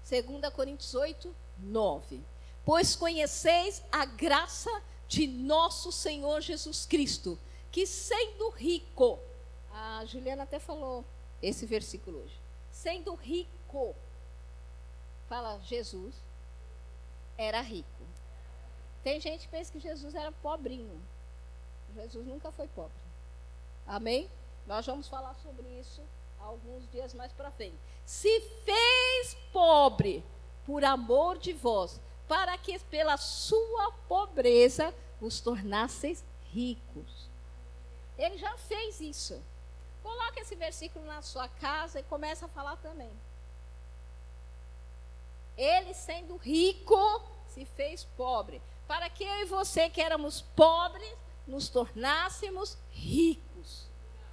[0.09, 2.19] 2 Coríntios 8, 9.
[2.65, 4.71] Pois conheceis a graça
[5.07, 7.37] de nosso Senhor Jesus Cristo,
[7.71, 9.19] que sendo rico,
[9.73, 11.05] a Juliana até falou
[11.41, 12.39] esse versículo hoje,
[12.71, 13.95] sendo rico,
[15.27, 16.15] fala Jesus,
[17.37, 17.87] era rico.
[19.03, 21.01] Tem gente que pensa que Jesus era pobrinho.
[21.95, 22.95] Jesus nunca foi pobre.
[23.87, 24.29] Amém?
[24.67, 26.01] Nós vamos falar sobre isso
[26.39, 27.77] alguns dias mais para frente.
[28.05, 30.23] Se fez pobre
[30.65, 37.29] por amor de vós, para que pela sua pobreza vos tornasseis ricos.
[38.17, 39.41] Ele já fez isso.
[40.01, 43.11] Coloque esse versículo na sua casa e começa a falar também.
[45.57, 46.97] Ele, sendo rico,
[47.47, 53.87] se fez pobre, para que eu e você, que éramos pobres, nos tornássemos ricos.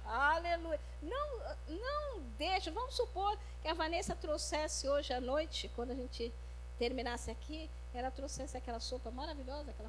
[0.05, 0.79] Aleluia.
[1.01, 6.33] Não, não deixa, vamos supor que a Vanessa trouxesse hoje à noite, quando a gente
[6.77, 9.81] terminasse aqui, ela trouxesse aquela sopa maravilhosa que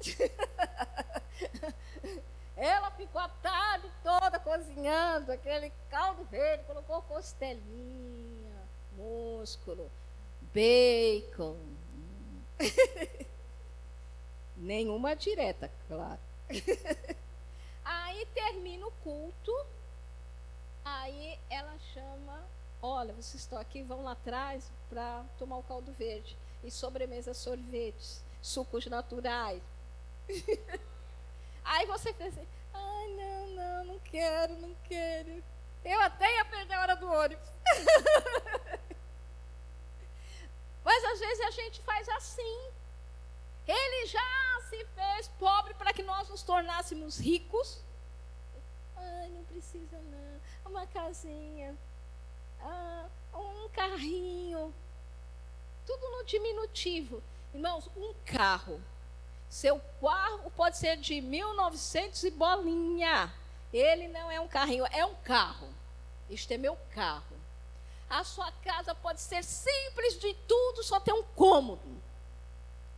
[2.56, 8.56] ela ficou a tarde toda cozinhando aquele caldo verde, colocou costelinha,
[8.96, 9.90] músculo,
[10.54, 11.58] bacon.
[14.56, 16.20] Nenhuma direta, claro.
[17.84, 19.52] Aí termina o culto,
[20.84, 22.44] aí ela chama,
[22.82, 26.36] olha, vocês estão aqui, vão lá atrás para tomar o caldo verde.
[26.64, 29.62] E sobremesa sorvetes, sucos naturais.
[31.66, 35.42] aí você pensa assim, ai não, não, não quero, não quero.
[35.84, 37.48] Eu até ia perder a hora do ônibus.
[40.84, 42.70] Mas às vezes a gente faz assim.
[43.66, 47.82] Ele já se fez pobre para que nós nos tornássemos ricos.
[48.96, 50.40] Ai, não precisa não.
[50.70, 51.76] Uma casinha.
[52.60, 54.72] Ah, um carrinho.
[55.84, 57.22] Tudo no diminutivo.
[57.52, 58.80] Irmãos, um carro.
[59.48, 63.32] Seu carro pode ser de 1900 e bolinha.
[63.72, 65.68] Ele não é um carrinho, é um carro.
[66.28, 67.36] Este é meu carro.
[68.08, 72.02] A sua casa pode ser simples de tudo, só ter um cômodo.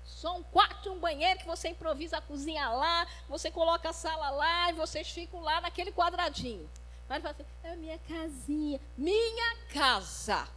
[0.05, 3.93] Só um quarto e um banheiro que você improvisa a cozinha lá, você coloca a
[3.93, 6.69] sala lá e vocês ficam lá naquele quadradinho.
[7.09, 10.49] Mas fala assim, é minha casinha, minha casa.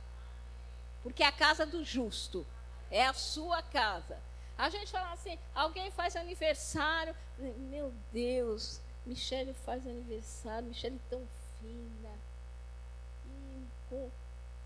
[1.03, 2.45] Porque é a casa do justo.
[2.89, 4.19] É a sua casa.
[4.61, 7.15] A gente fala assim, alguém faz aniversário.
[7.39, 11.27] Meu Deus, Michele faz aniversário, Michele tão
[11.59, 12.11] fina.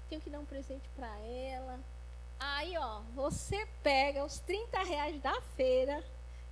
[0.09, 1.79] Tenho que dar um presente para ela.
[2.37, 6.03] Aí, ó, você pega os 30 reais da feira,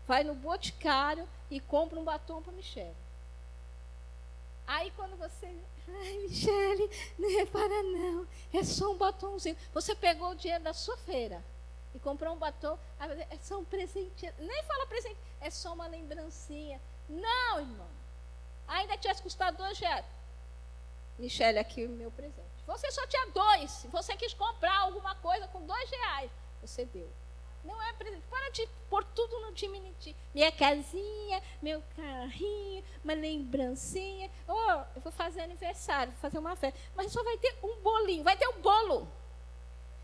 [0.07, 2.95] vai no boticário e compra um batom para Michelle.
[4.65, 5.47] Aí quando você.
[5.89, 6.89] Ai, Michele,
[7.19, 8.25] não repara não.
[8.53, 9.57] É só um batomzinho.
[9.73, 11.43] Você pegou o dinheiro da sua feira
[11.93, 12.77] e comprou um batom.
[13.29, 14.31] É só um presente.
[14.37, 16.81] Nem fala presente, é só uma lembrancinha.
[17.09, 17.89] Não, irmão.
[18.67, 20.05] Ainda tivesse custado dois reais.
[21.19, 22.63] Michele, aqui o meu presente.
[22.65, 23.85] Você só tinha dois.
[23.91, 26.31] Você quis comprar alguma coisa com dois reais,
[26.61, 27.11] você deu.
[27.63, 28.23] Não é presente.
[28.29, 30.17] Para de pôr tudo no diminutivo.
[30.33, 34.29] Minha casinha, meu carrinho, uma lembrancinha.
[34.47, 36.79] Oh, eu vou fazer aniversário, vou fazer uma festa.
[36.95, 38.23] Mas só vai ter um bolinho.
[38.23, 39.07] Vai ter um bolo.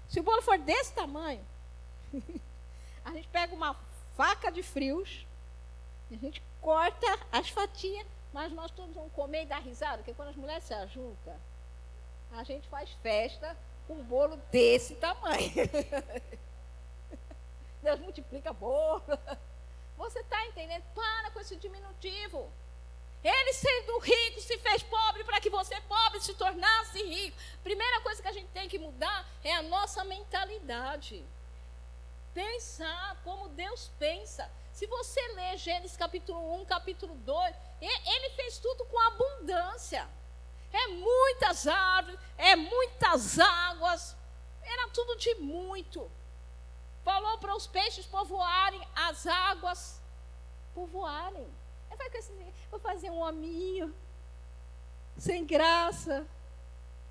[0.07, 1.45] Se o bolo for desse tamanho,
[3.05, 3.75] a gente pega uma
[4.15, 5.25] faca de frios,
[6.11, 10.29] a gente corta as fatias, mas nós todos vamos comer e dar risada, porque quando
[10.29, 11.35] as mulheres se ajuntam,
[12.31, 13.57] a gente faz festa
[13.87, 15.51] com um bolo desse tamanho.
[17.81, 19.03] Deus multiplica bolo.
[19.97, 20.83] Você está entendendo?
[20.93, 22.51] Para com esse diminutivo.
[23.23, 27.37] Ele sendo rico se fez pobre para que você pobre se tornasse rico.
[27.63, 31.25] Primeira coisa que a gente tem que mudar é a nossa mentalidade.
[32.39, 34.49] Pensar como Deus pensa.
[34.71, 40.07] Se você ler Gênesis capítulo 1, capítulo 2, ele fez tudo com abundância.
[40.71, 44.15] É muitas árvores, é muitas águas.
[44.63, 46.09] Era tudo de muito.
[47.03, 50.01] Falou para os peixes povoarem as águas,
[50.73, 51.45] povoarem.
[52.71, 53.93] Vou fazer um hominho,
[55.17, 56.25] sem graça,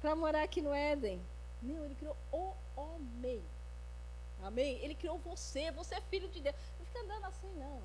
[0.01, 1.23] para morar aqui no Éden.
[1.61, 3.45] Não, ele criou o homem.
[4.43, 4.79] Amém?
[4.79, 6.57] Ele criou você, você é filho de Deus.
[6.79, 7.83] Não fica andando assim, não.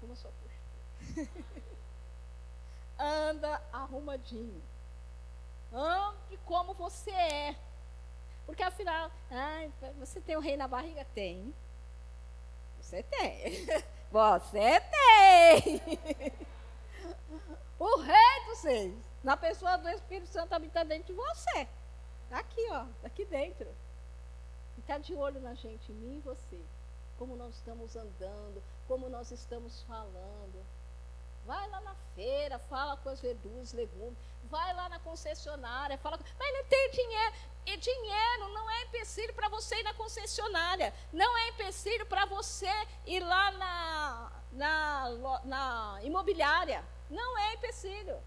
[0.00, 1.28] Como sua postura.
[2.98, 4.62] anda arrumadinho.
[5.72, 7.56] Ande como você é.
[8.46, 11.04] Porque afinal, ai, você tem o rei na barriga?
[11.14, 11.54] Tem.
[12.80, 13.66] Você tem.
[14.10, 15.80] Você tem.
[17.78, 21.66] O rei dos reis, na pessoa do Espírito Santo habita dentro de você.
[22.24, 23.66] Está aqui, ó, tá aqui dentro.
[24.90, 26.60] Está de olho na gente, em mim e você.
[27.16, 30.66] Como nós estamos andando, como nós estamos falando.
[31.46, 34.18] Vai lá na feira, fala com as verduras, legumes.
[34.46, 36.18] Vai lá na concessionária, fala.
[36.36, 37.34] Mas não tem dinheiro.
[37.66, 40.92] E dinheiro não é empecilho para você ir na concessionária.
[41.12, 42.72] Não é empecilho para você
[43.06, 46.84] ir lá na, na, na imobiliária.
[47.08, 48.20] Não é empecilho.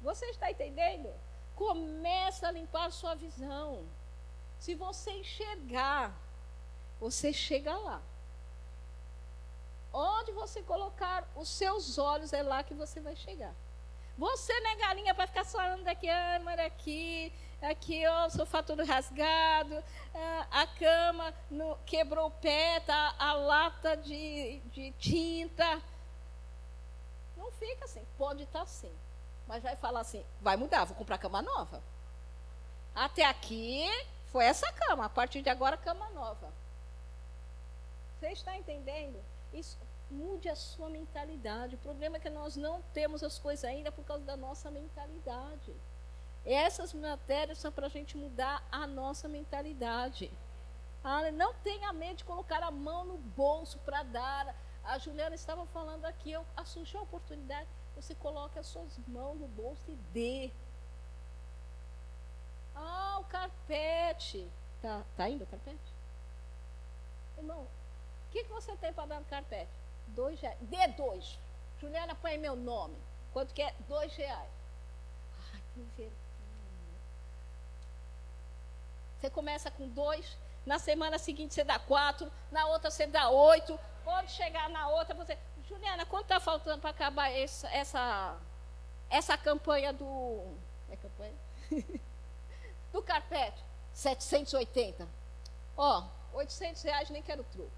[0.00, 1.12] Você está entendendo?
[1.54, 3.86] Começa a limpar sua visão.
[4.62, 6.14] Se você enxergar,
[7.00, 8.00] você chega lá.
[9.92, 13.52] Onde você colocar os seus olhos, é lá que você vai chegar.
[14.16, 18.84] Você não é galinha para ficar falando daqui, ah, aqui, aqui, ó, o sofá todo
[18.84, 19.82] rasgado,
[20.14, 25.82] ah, a cama no, quebrou o pé, tá, a lata de, de tinta.
[27.36, 28.94] Não fica assim, pode estar tá assim.
[29.48, 31.82] Mas vai falar assim, vai mudar, vou comprar cama nova.
[32.94, 33.90] Até aqui
[34.32, 36.50] foi essa cama, a partir de agora cama nova.
[38.18, 39.22] Você está entendendo?
[39.52, 39.78] Isso
[40.10, 41.74] mude a sua mentalidade.
[41.74, 45.74] O problema é que nós não temos as coisas ainda por causa da nossa mentalidade.
[46.44, 50.30] Essas matérias são para a gente mudar a nossa mentalidade.
[51.34, 54.56] Não tenha medo de colocar a mão no bolso para dar.
[54.84, 59.46] A Juliana estava falando aqui, eu, surgiu a oportunidade, você coloca as suas mãos no
[59.48, 60.50] bolso e dê.
[62.74, 64.48] Ah, o carpete.
[64.80, 65.92] Tá, tá indo o carpete?
[67.38, 69.70] Irmão, o que, que você tem para dar no carpete?
[70.08, 70.58] Dois reais.
[70.62, 71.38] Dê dois.
[71.80, 72.96] Juliana, põe meu nome.
[73.32, 73.74] Quanto que é?
[73.88, 74.50] Dois reais.
[75.52, 76.12] Ai, que vergonha.
[79.18, 83.78] Você começa com dois, na semana seguinte você dá quatro, na outra você dá oito.
[84.04, 85.38] Quando chegar na outra, você.
[85.68, 88.36] Juliana, quanto está faltando para acabar essa, essa,
[89.08, 90.56] essa campanha do.
[90.90, 91.34] É campanha?
[92.92, 93.62] do carpete?
[93.94, 95.08] 780.
[95.76, 97.72] Ó, 800 reais nem quero truco.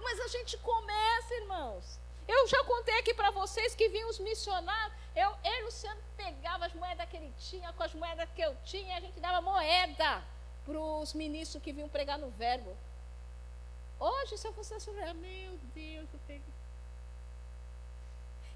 [0.00, 1.98] Mas a gente começa, irmãos.
[2.28, 4.96] Eu já contei aqui para vocês que vinham os missionários.
[5.14, 8.94] Eu, ele, Luciano, pegava as moedas que ele tinha com as moedas que eu tinha
[8.94, 10.22] e a gente dava moeda
[10.64, 12.76] para os ministros que vinham pregar no verbo.
[13.98, 16.44] Hoje, se eu fosse assim, meu Deus, eu tenho.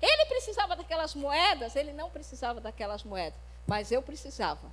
[0.02, 4.70] Ele precisava daquelas moedas, ele não precisava daquelas moedas, mas eu precisava.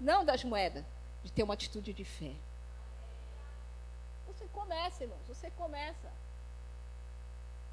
[0.00, 0.84] Não das moedas,
[1.24, 2.32] de ter uma atitude de fé.
[4.26, 6.10] Você começa, irmãos, você começa.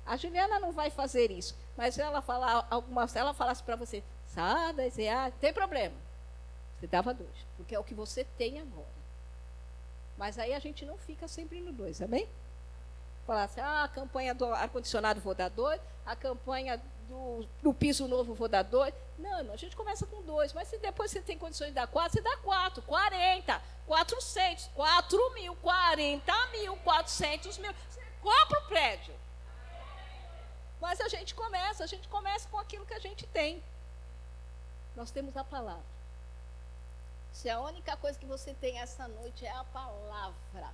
[0.05, 4.03] A Juliana não vai fazer isso, mas ela falar alguma, se ela falasse para você,
[4.27, 5.95] sada, ah, tem problema.
[6.79, 9.03] Você dava dois, porque é o que você tem agora.
[10.17, 12.27] Mas aí a gente não fica sempre no dois, amém?
[13.25, 18.07] Falar assim, ah, a campanha do ar-condicionado vou dar dois, a campanha do, do, piso
[18.07, 18.93] novo vou dar dois.
[19.17, 21.87] Não, irmão, a gente começa com dois, mas se depois você tem condições de dar
[21.87, 27.73] quatro, você dá quatro, quarenta, quatrocentos, quatro mil, quarenta mil, quatrocentos mil.
[27.89, 29.15] Você compra o prédio.
[30.81, 33.63] Mas a gente começa, a gente começa com aquilo que a gente tem.
[34.95, 35.93] Nós temos a palavra.
[37.31, 40.73] Se a única coisa que você tem essa noite é a palavra,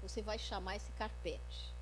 [0.00, 1.77] você vai chamar esse carpete.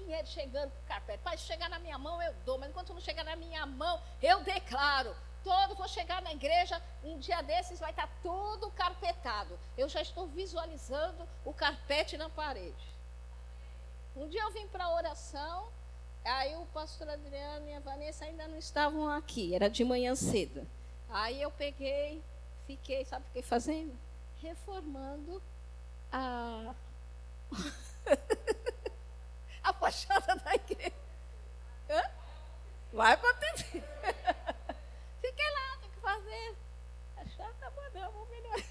[0.00, 1.22] Dinheiro chegando para o carpete.
[1.22, 4.00] Pai, se chegar na minha mão, eu dou, mas enquanto não chegar na minha mão,
[4.22, 5.14] eu declaro.
[5.44, 9.58] Todo, vou chegar na igreja, um dia desses vai estar tudo carpetado.
[9.76, 12.86] Eu já estou visualizando o carpete na parede.
[14.16, 15.70] Um dia eu vim para a oração,
[16.24, 20.66] Aí o pastor Adriano e a Vanessa ainda não estavam aqui, era de manhã cedo.
[21.08, 22.22] Aí eu peguei,
[22.66, 23.96] fiquei, sabe o que fazendo?
[24.42, 25.42] Reformando
[26.12, 26.74] a
[29.68, 30.92] a fachada da igreja.
[31.90, 32.02] Hã?
[32.92, 33.84] Vai acontecer.
[35.20, 36.56] Fiquei lá, tem que fazer.
[37.16, 38.64] Achar tá bom, não, melhorar.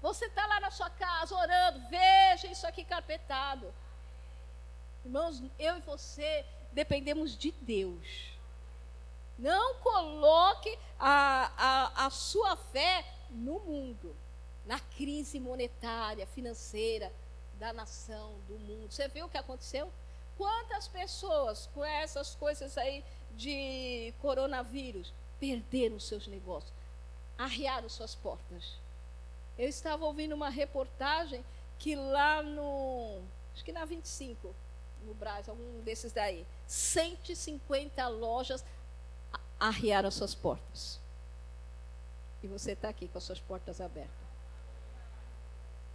[0.00, 3.72] Você está lá na sua casa orando, veja isso aqui carpetado.
[5.04, 8.36] Irmãos, eu e você dependemos de Deus.
[9.38, 14.14] Não coloque a, a, a sua fé no mundo,
[14.66, 17.12] na crise monetária, financeira
[17.54, 18.92] da nação, do mundo.
[18.92, 19.92] Você viu o que aconteceu?
[20.38, 26.72] Quantas pessoas com essas coisas aí de coronavírus perderam seus negócios,
[27.36, 28.78] arriaram suas portas?
[29.58, 31.44] Eu estava ouvindo uma reportagem
[31.78, 33.20] que lá no.
[33.52, 34.54] Acho que na 25,
[35.04, 36.46] no Brasil, algum desses daí.
[36.68, 38.64] 150 lojas
[39.58, 41.00] arriaram suas portas.
[42.42, 44.28] E você está aqui com as suas portas abertas.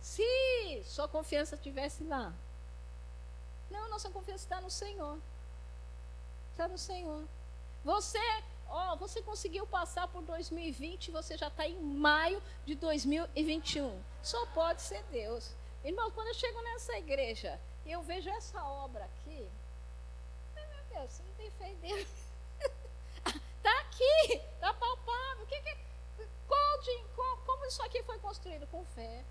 [0.01, 2.33] Se sua confiança estivesse lá.
[3.73, 5.17] Não, nossa confiança está no Senhor.
[6.51, 7.23] Está no Senhor.
[7.83, 8.19] Você,
[8.69, 13.99] ó, você conseguiu passar por 2020, você já está em maio de 2021.
[14.21, 15.51] Só pode ser Deus.
[15.83, 19.49] Irmão, quando eu chego nessa igreja, e eu vejo essa obra aqui.
[20.55, 22.07] Meu Deus, não tem fé em Deus.
[23.25, 25.47] Está aqui, está palpável.
[25.47, 25.77] Que que,
[27.15, 28.67] qual, como isso aqui foi construído?
[28.67, 29.25] Com fé.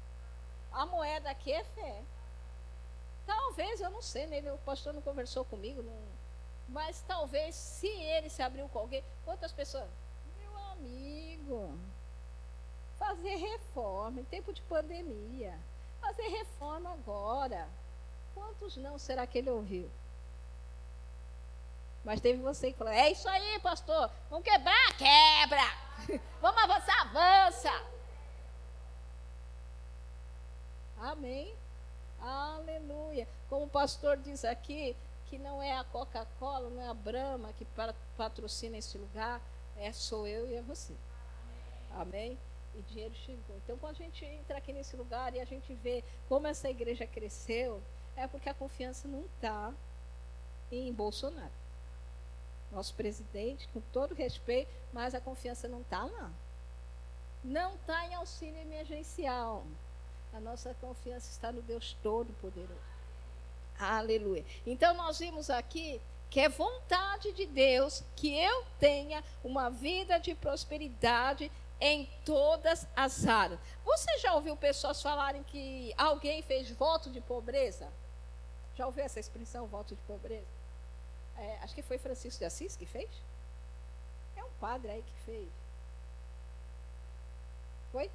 [0.72, 2.02] A moeda aqui é fé.
[3.26, 4.52] Talvez, eu não sei, né?
[4.52, 5.96] o pastor não conversou comigo, não,
[6.68, 9.88] Mas talvez, se ele se abriu com alguém, outras pessoas,
[10.38, 11.78] meu amigo,
[12.98, 15.58] fazer reforma em tempo de pandemia,
[16.00, 17.68] fazer reforma agora.
[18.34, 19.90] Quantos não será que ele ouviu?
[22.04, 24.96] Mas teve você que falou: é isso aí, pastor, vamos quebrar?
[24.96, 26.22] Quebra!
[26.40, 27.00] vamos avançar?
[27.02, 27.92] Avança!
[30.98, 31.54] Amém?
[32.22, 33.26] Aleluia.
[33.48, 34.96] Como o pastor diz aqui,
[35.26, 37.66] que não é a Coca-Cola, não é a Brahma que
[38.16, 39.40] patrocina esse lugar,
[39.76, 40.94] é sou eu e é você.
[41.90, 42.38] Amém?
[42.74, 43.56] E dinheiro chegou.
[43.64, 47.06] Então, quando a gente entra aqui nesse lugar e a gente vê como essa igreja
[47.06, 47.82] cresceu,
[48.16, 49.72] é porque a confiança não está
[50.70, 51.52] em Bolsonaro.
[52.70, 56.30] Nosso presidente, com todo respeito, mas a confiança não está lá.
[57.42, 59.64] Não está em auxílio emergencial.
[60.32, 62.80] A nossa confiança está no Deus Todo-Poderoso.
[63.78, 64.44] Aleluia.
[64.66, 70.34] Então nós vimos aqui que é vontade de Deus que eu tenha uma vida de
[70.34, 73.60] prosperidade em todas as áreas.
[73.84, 77.92] Você já ouviu pessoas falarem que alguém fez voto de pobreza?
[78.76, 80.46] Já ouviu essa expressão, voto de pobreza?
[81.36, 83.10] É, acho que foi Francisco de Assis que fez.
[84.36, 85.48] É um padre aí que fez.
[87.90, 88.10] Foi?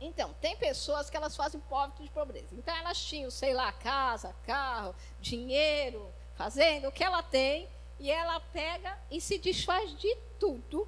[0.00, 2.48] Então, tem pessoas que elas fazem voto de pobreza.
[2.52, 7.68] Então, elas tinham, sei lá, casa, carro, dinheiro, fazenda, o que ela tem,
[7.98, 10.86] e ela pega e se desfaz de tudo.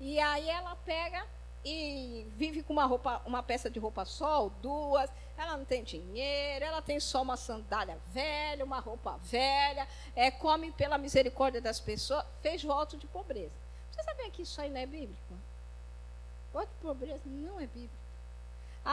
[0.00, 1.24] E aí ela pega
[1.64, 5.08] e vive com uma roupa, uma peça de roupa só, ou duas.
[5.38, 10.72] Ela não tem dinheiro, ela tem só uma sandália velha, uma roupa velha, é, come
[10.72, 13.52] pela misericórdia das pessoas, fez voto de pobreza.
[13.90, 15.34] Você sabia que isso aí não é bíblico?
[16.52, 18.01] Voto de pobreza não é bíblico.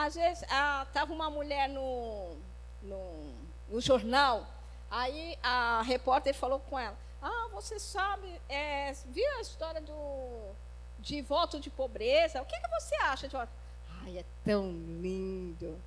[0.10, 2.36] Às vezes, estava ah, uma mulher no,
[2.82, 3.32] no,
[3.70, 4.44] no, jornal,
[4.90, 10.52] aí a repórter falou com ela, ah, você sabe, é, viu a história do,
[10.98, 12.42] de voto de pobreza?
[12.42, 13.52] O que, que você acha de voto?
[14.02, 15.80] Ai, é tão lindo.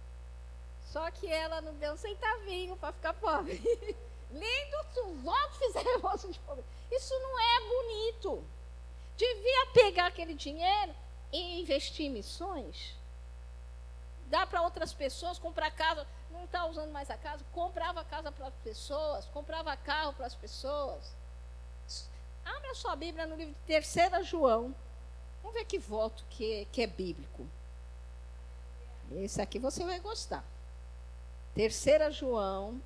[0.85, 3.55] Só que ela não deu um centavinho para ficar pobre.
[4.31, 6.69] lindo se os outros fizerem voto de pobreza.
[6.93, 8.45] Isso não é bonito.
[9.17, 10.95] Devia pegar aquele dinheiro
[11.33, 13.02] e investir em missões
[14.33, 18.47] dá para outras pessoas, comprar casa, não está usando mais a casa, comprava casa para
[18.47, 21.15] as pessoas, comprava carro para as pessoas.
[22.43, 24.75] Abre a sua Bíblia no livro de Terceira João.
[25.43, 27.47] Vamos ver que voto que, que é bíblico.
[29.17, 30.43] Esse aqui você vai gostar.
[31.55, 32.81] Terceira João.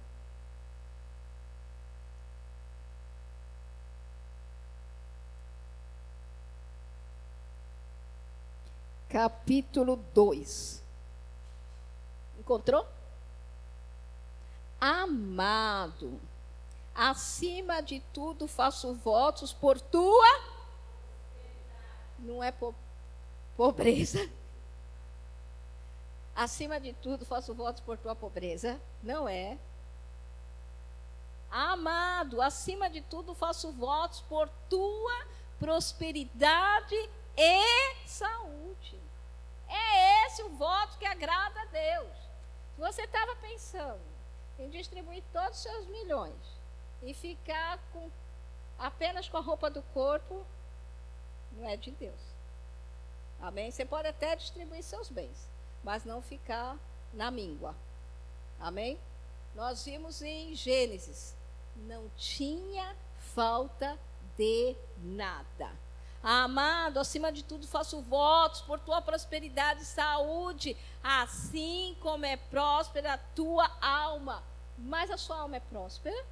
[9.09, 10.86] Capítulo 2.
[12.47, 12.87] Encontrou?
[14.81, 16.21] Amado,
[16.95, 20.41] acima de tudo faço votos por tua.
[22.21, 22.73] Não é po
[23.57, 24.31] pobreza.
[26.37, 28.81] Acima de tudo faço votos por tua pobreza.
[29.03, 29.59] Não é.
[31.51, 35.27] Amado, acima de tudo faço votos por tua
[35.59, 36.95] prosperidade
[37.37, 39.01] e saúde.
[39.69, 42.26] É esse o voto que agrada a Deus.
[42.79, 44.01] Você estava pensando
[44.59, 46.35] em distribuir todos os seus milhões
[47.03, 48.11] e ficar com
[48.79, 50.45] apenas com a roupa do corpo,
[51.53, 52.21] não é de Deus.
[53.41, 53.71] Amém?
[53.71, 55.49] Você pode até distribuir seus bens,
[55.83, 56.77] mas não ficar
[57.13, 57.75] na míngua.
[58.61, 58.99] Amém?
[59.55, 61.35] Nós vimos em Gênesis,
[61.77, 62.95] não tinha
[63.35, 63.99] falta
[64.37, 65.71] de nada.
[66.23, 73.15] Amado, acima de tudo faço votos por tua prosperidade e saúde, assim como é próspera
[73.15, 74.43] a tua alma.
[74.79, 76.25] Mas a sua alma é próspera?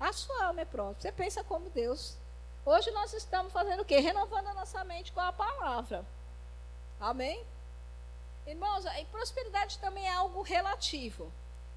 [0.00, 1.00] A sua alma é próspera.
[1.00, 2.16] Você pensa como Deus.
[2.64, 4.00] Hoje nós estamos fazendo o quê?
[4.00, 6.04] Renovando a nossa mente com a palavra.
[7.00, 7.44] Amém?
[8.46, 11.32] Irmãos, e prosperidade também é algo relativo.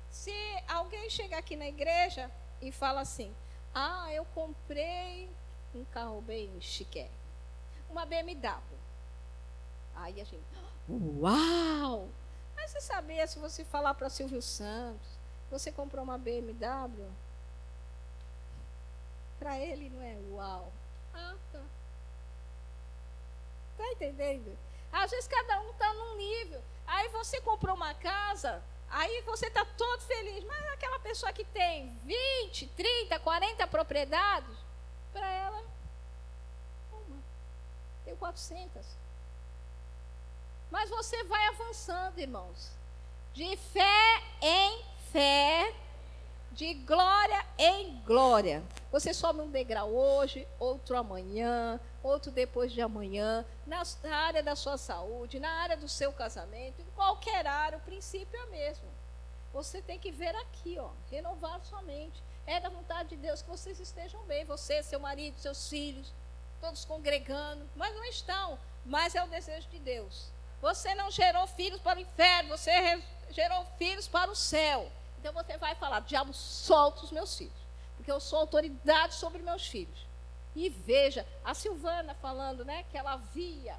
[0.10, 0.34] Se
[0.68, 2.30] alguém chega aqui na igreja
[2.62, 3.34] e fala assim:
[3.74, 5.30] Ah, eu comprei
[5.74, 7.10] um carro bem chique,
[7.90, 8.62] uma BMW.
[9.96, 10.44] Aí a gente,
[10.90, 12.08] uau!
[12.56, 15.08] Mas você sabia, se você falar para Silvio Santos,
[15.50, 17.10] você comprou uma BMW?
[19.40, 20.72] Para ele não é uau.
[21.14, 21.62] Ah, tá.
[23.78, 24.58] Tá entendendo?
[24.92, 26.62] Às vezes cada um está num nível.
[26.86, 30.44] Aí você comprou uma casa, aí você está todo feliz.
[30.44, 34.58] Mas aquela pessoa que tem 20, 30, 40 propriedades,
[35.12, 35.64] para ela,
[36.92, 37.18] uma.
[38.06, 38.86] Tenho 400.
[40.72, 42.72] Mas você vai avançando, irmãos.
[43.34, 45.74] De fé em fé,
[46.52, 48.64] de glória em glória.
[48.92, 53.84] Você sobe um degrau hoje, outro amanhã, outro depois de amanhã, na
[54.16, 58.44] área da sua saúde, na área do seu casamento, em qualquer área, o princípio é
[58.46, 58.88] o mesmo.
[59.54, 62.22] Você tem que ver aqui, ó, renovar sua mente.
[62.50, 66.12] É da vontade de Deus que vocês estejam bem, você, seu marido, seus filhos,
[66.60, 70.32] todos congregando, mas não estão, mas é o desejo de Deus.
[70.60, 74.92] Você não gerou filhos para o inferno, você gerou filhos para o céu.
[75.20, 77.62] Então você vai falar: diabo, solta os meus filhos,
[77.96, 80.08] porque eu sou autoridade sobre meus filhos.
[80.56, 83.78] E veja, a Silvana falando, né, que ela via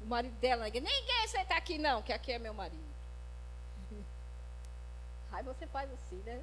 [0.00, 0.86] o marido dela na igreja.
[0.86, 2.94] Ninguém senta aqui, não, que aqui é meu marido.
[5.32, 6.42] Aí você faz assim, né?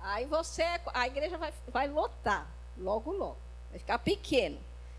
[0.00, 0.62] Aí você,
[0.94, 3.36] a igreja vai, vai lotar, logo, logo.
[3.70, 4.58] Vai ficar pequeno.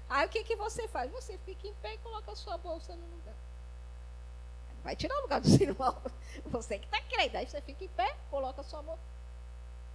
[0.10, 1.12] Aí o que, que você faz?
[1.12, 3.36] Você fica em pé e coloca a sua bolsa no lugar.
[4.84, 5.96] Vai tirar o lugar dos irmãos.
[6.46, 7.38] Você que está crendo.
[7.38, 9.02] Aí você fica em pé, coloca a sua bolsa.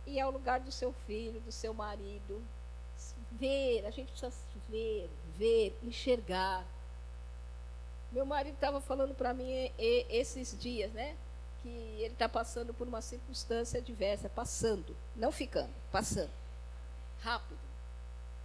[0.06, 2.42] E é o lugar do seu filho, do seu marido.
[3.32, 4.32] Ver, a gente precisa
[4.68, 6.64] ver, ver, enxergar.
[8.12, 11.16] Meu marido estava falando para mim esses dias, né?
[11.64, 16.30] Que ele está passando por uma circunstância diversa, passando, não ficando, passando.
[17.20, 17.58] Rápido.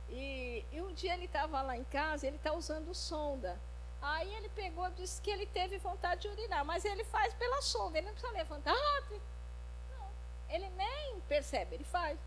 [0.09, 3.59] E, e um dia ele estava lá em casa, ele está usando sonda.
[4.01, 7.97] Aí ele pegou disse que ele teve vontade de urinar, mas ele faz pela sonda,
[7.97, 8.73] ele não precisa levantar.
[8.73, 9.03] Ah,
[9.91, 10.09] não,
[10.49, 12.17] ele nem percebe, ele faz.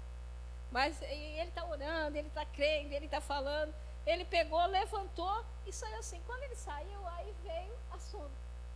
[0.71, 3.75] Mas ele está orando, ele está crendo, ele está falando.
[4.07, 6.21] Ele pegou, levantou e saiu assim.
[6.27, 8.31] Quando ele saiu, aí veio a sonda.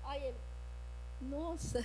[0.05, 0.41] Aí ele,
[1.21, 1.83] nossa,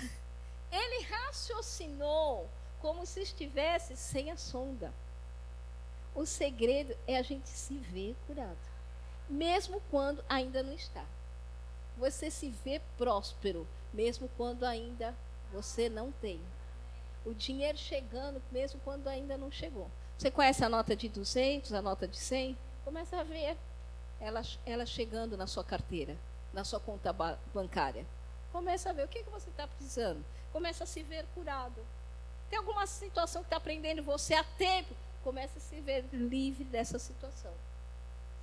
[0.72, 2.50] ele raciocinou
[2.80, 4.92] como se estivesse sem a sonda.
[6.16, 8.58] O segredo é a gente se ver curado,
[9.30, 11.06] mesmo quando ainda não está.
[11.98, 15.16] Você se vê próspero, mesmo quando ainda
[15.54, 16.42] você não tem.
[17.26, 19.90] O dinheiro chegando, mesmo quando ainda não chegou.
[20.18, 22.58] Você conhece a nota de 200, a nota de 100?
[22.84, 23.58] Começa a ver
[24.20, 26.18] ela, ela chegando na sua carteira,
[26.54, 27.14] na sua conta
[27.54, 28.06] bancária.
[28.52, 30.24] Começa a ver o que, que você está precisando.
[30.52, 31.86] Começa a se ver curado.
[32.50, 34.94] Tem alguma situação que está prendendo você há tempo?
[35.24, 37.54] Começa a se ver livre dessa situação.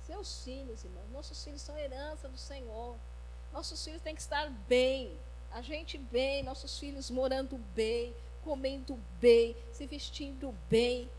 [0.05, 2.95] Seus filhos, irmãos, nossos filhos são herança do Senhor.
[3.53, 5.15] Nossos filhos têm que estar bem.
[5.51, 11.09] A gente bem, nossos filhos morando bem, comendo bem, se vestindo bem.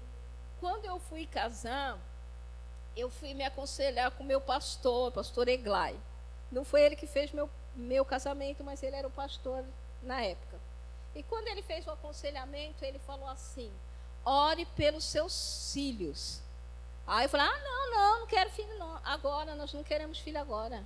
[0.59, 1.99] Quando eu fui casar,
[2.97, 5.97] eu fui me aconselhar com meu pastor, pastor Eglai.
[6.51, 9.65] Não foi ele que fez meu, meu casamento, mas ele era o pastor
[10.03, 10.59] na época.
[11.15, 13.71] E quando ele fez o aconselhamento, ele falou assim:
[14.25, 16.41] ore pelos seus filhos.
[17.07, 19.01] Aí eu falei, ah, não, não, não quero filho não.
[19.05, 20.85] Agora, nós não queremos filho agora.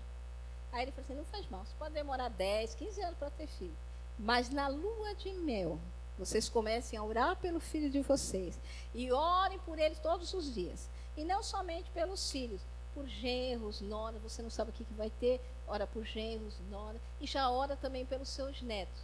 [0.72, 3.47] Aí ele falou assim, não faz mal, você pode demorar 10, 15 anos para ter
[3.47, 3.76] filho.
[4.18, 5.78] Mas na lua de mel,
[6.18, 8.59] vocês comecem a orar pelo filho de vocês.
[8.95, 10.89] E orem por eles todos os dias.
[11.16, 12.61] E não somente pelos filhos,
[12.95, 17.01] por genros, noras, você não sabe o que, que vai ter, ora por genros, noras.
[17.21, 19.03] E já ora também pelos seus netos.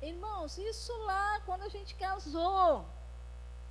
[0.00, 2.84] Irmãos, isso lá quando a gente casou.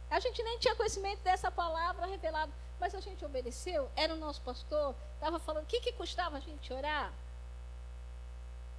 [0.09, 3.89] A gente nem tinha conhecimento dessa palavra revelada, mas a gente obedeceu.
[3.95, 7.13] Era o nosso pastor, estava falando, o que, que custava a gente orar?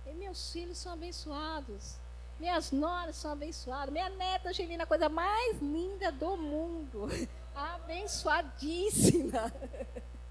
[0.06, 1.96] E meus filhos são abençoados.
[2.38, 3.92] Minhas noras são abençoadas.
[3.92, 7.08] Minha neta Angelina, a coisa mais linda do mundo.
[7.54, 9.52] Abençoadíssima.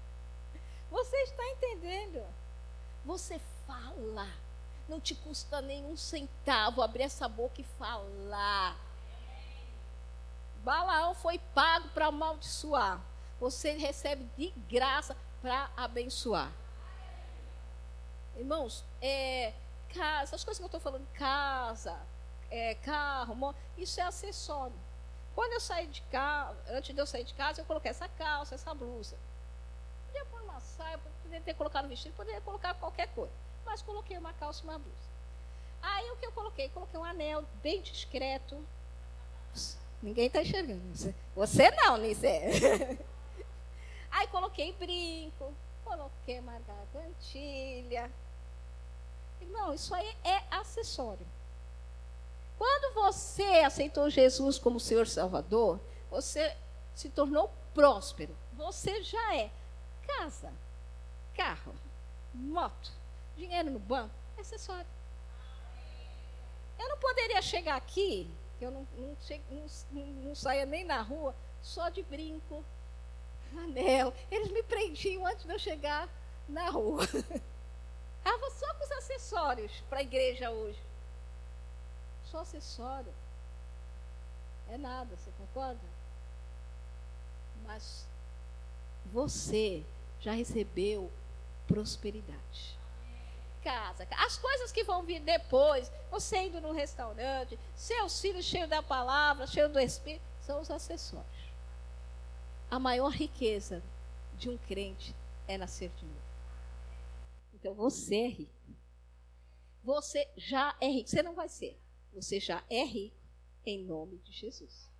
[0.90, 2.22] Você está entendendo?
[3.04, 4.26] Você fala
[4.88, 8.76] não te custa nenhum centavo abrir essa boca e falar.
[10.62, 13.00] Balaão foi pago para amaldiçoar.
[13.40, 16.52] Você recebe de graça para abençoar.
[18.36, 19.52] Irmãos, é,
[19.94, 21.98] casa, as coisas que eu estou falando, casa,
[22.50, 24.76] é, carro, isso é acessório.
[25.34, 28.54] Quando eu saí de casa, antes de eu sair de casa, eu coloquei essa calça,
[28.54, 29.16] essa blusa.
[30.76, 33.32] Saia, poderia ter colocado um vestido, poderia colocar qualquer coisa
[33.64, 35.12] mas coloquei uma calça e uma blusa.
[35.80, 36.68] Aí o que eu coloquei?
[36.68, 38.62] Coloquei um anel bem discreto.
[40.02, 40.82] Ninguém está enxergando.
[41.34, 42.26] Você não, Nice.
[44.10, 45.54] Aí coloquei brinco,
[45.84, 48.12] coloquei uma gargantilha.
[49.40, 51.26] Irmão, isso aí é acessório.
[52.58, 56.54] Quando você aceitou Jesus como Senhor Salvador, você
[56.94, 58.36] se tornou próspero.
[58.52, 59.50] Você já é
[60.18, 60.52] casa,
[61.34, 61.74] carro,
[62.34, 62.92] moto,
[63.36, 64.86] dinheiro no banco, é acessório.
[66.78, 69.16] Eu não poderia chegar aqui, eu não, não,
[69.90, 72.64] não, não saia nem na rua, só de brinco,
[73.56, 74.12] anel.
[74.30, 76.08] Eles me prendiam antes de eu chegar
[76.48, 77.04] na rua.
[78.18, 80.80] Estava só com os acessórios para a igreja hoje.
[82.24, 83.12] Só acessório.
[84.70, 85.80] É nada, você concorda?
[87.66, 88.06] Mas
[89.12, 89.84] você
[90.22, 91.12] já recebeu
[91.66, 92.78] prosperidade.
[93.62, 98.82] Casa, as coisas que vão vir depois, você indo no restaurante, seus filhos cheios da
[98.82, 101.52] palavra, cheios do Espírito, são os acessórios.
[102.70, 103.82] A maior riqueza
[104.36, 105.14] de um crente
[105.46, 106.22] é nascer de novo.
[107.54, 108.52] Então você é rico.
[109.84, 111.10] Você já é rico.
[111.10, 111.78] Você não vai ser.
[112.12, 113.16] Você já é rico
[113.64, 114.91] em nome de Jesus.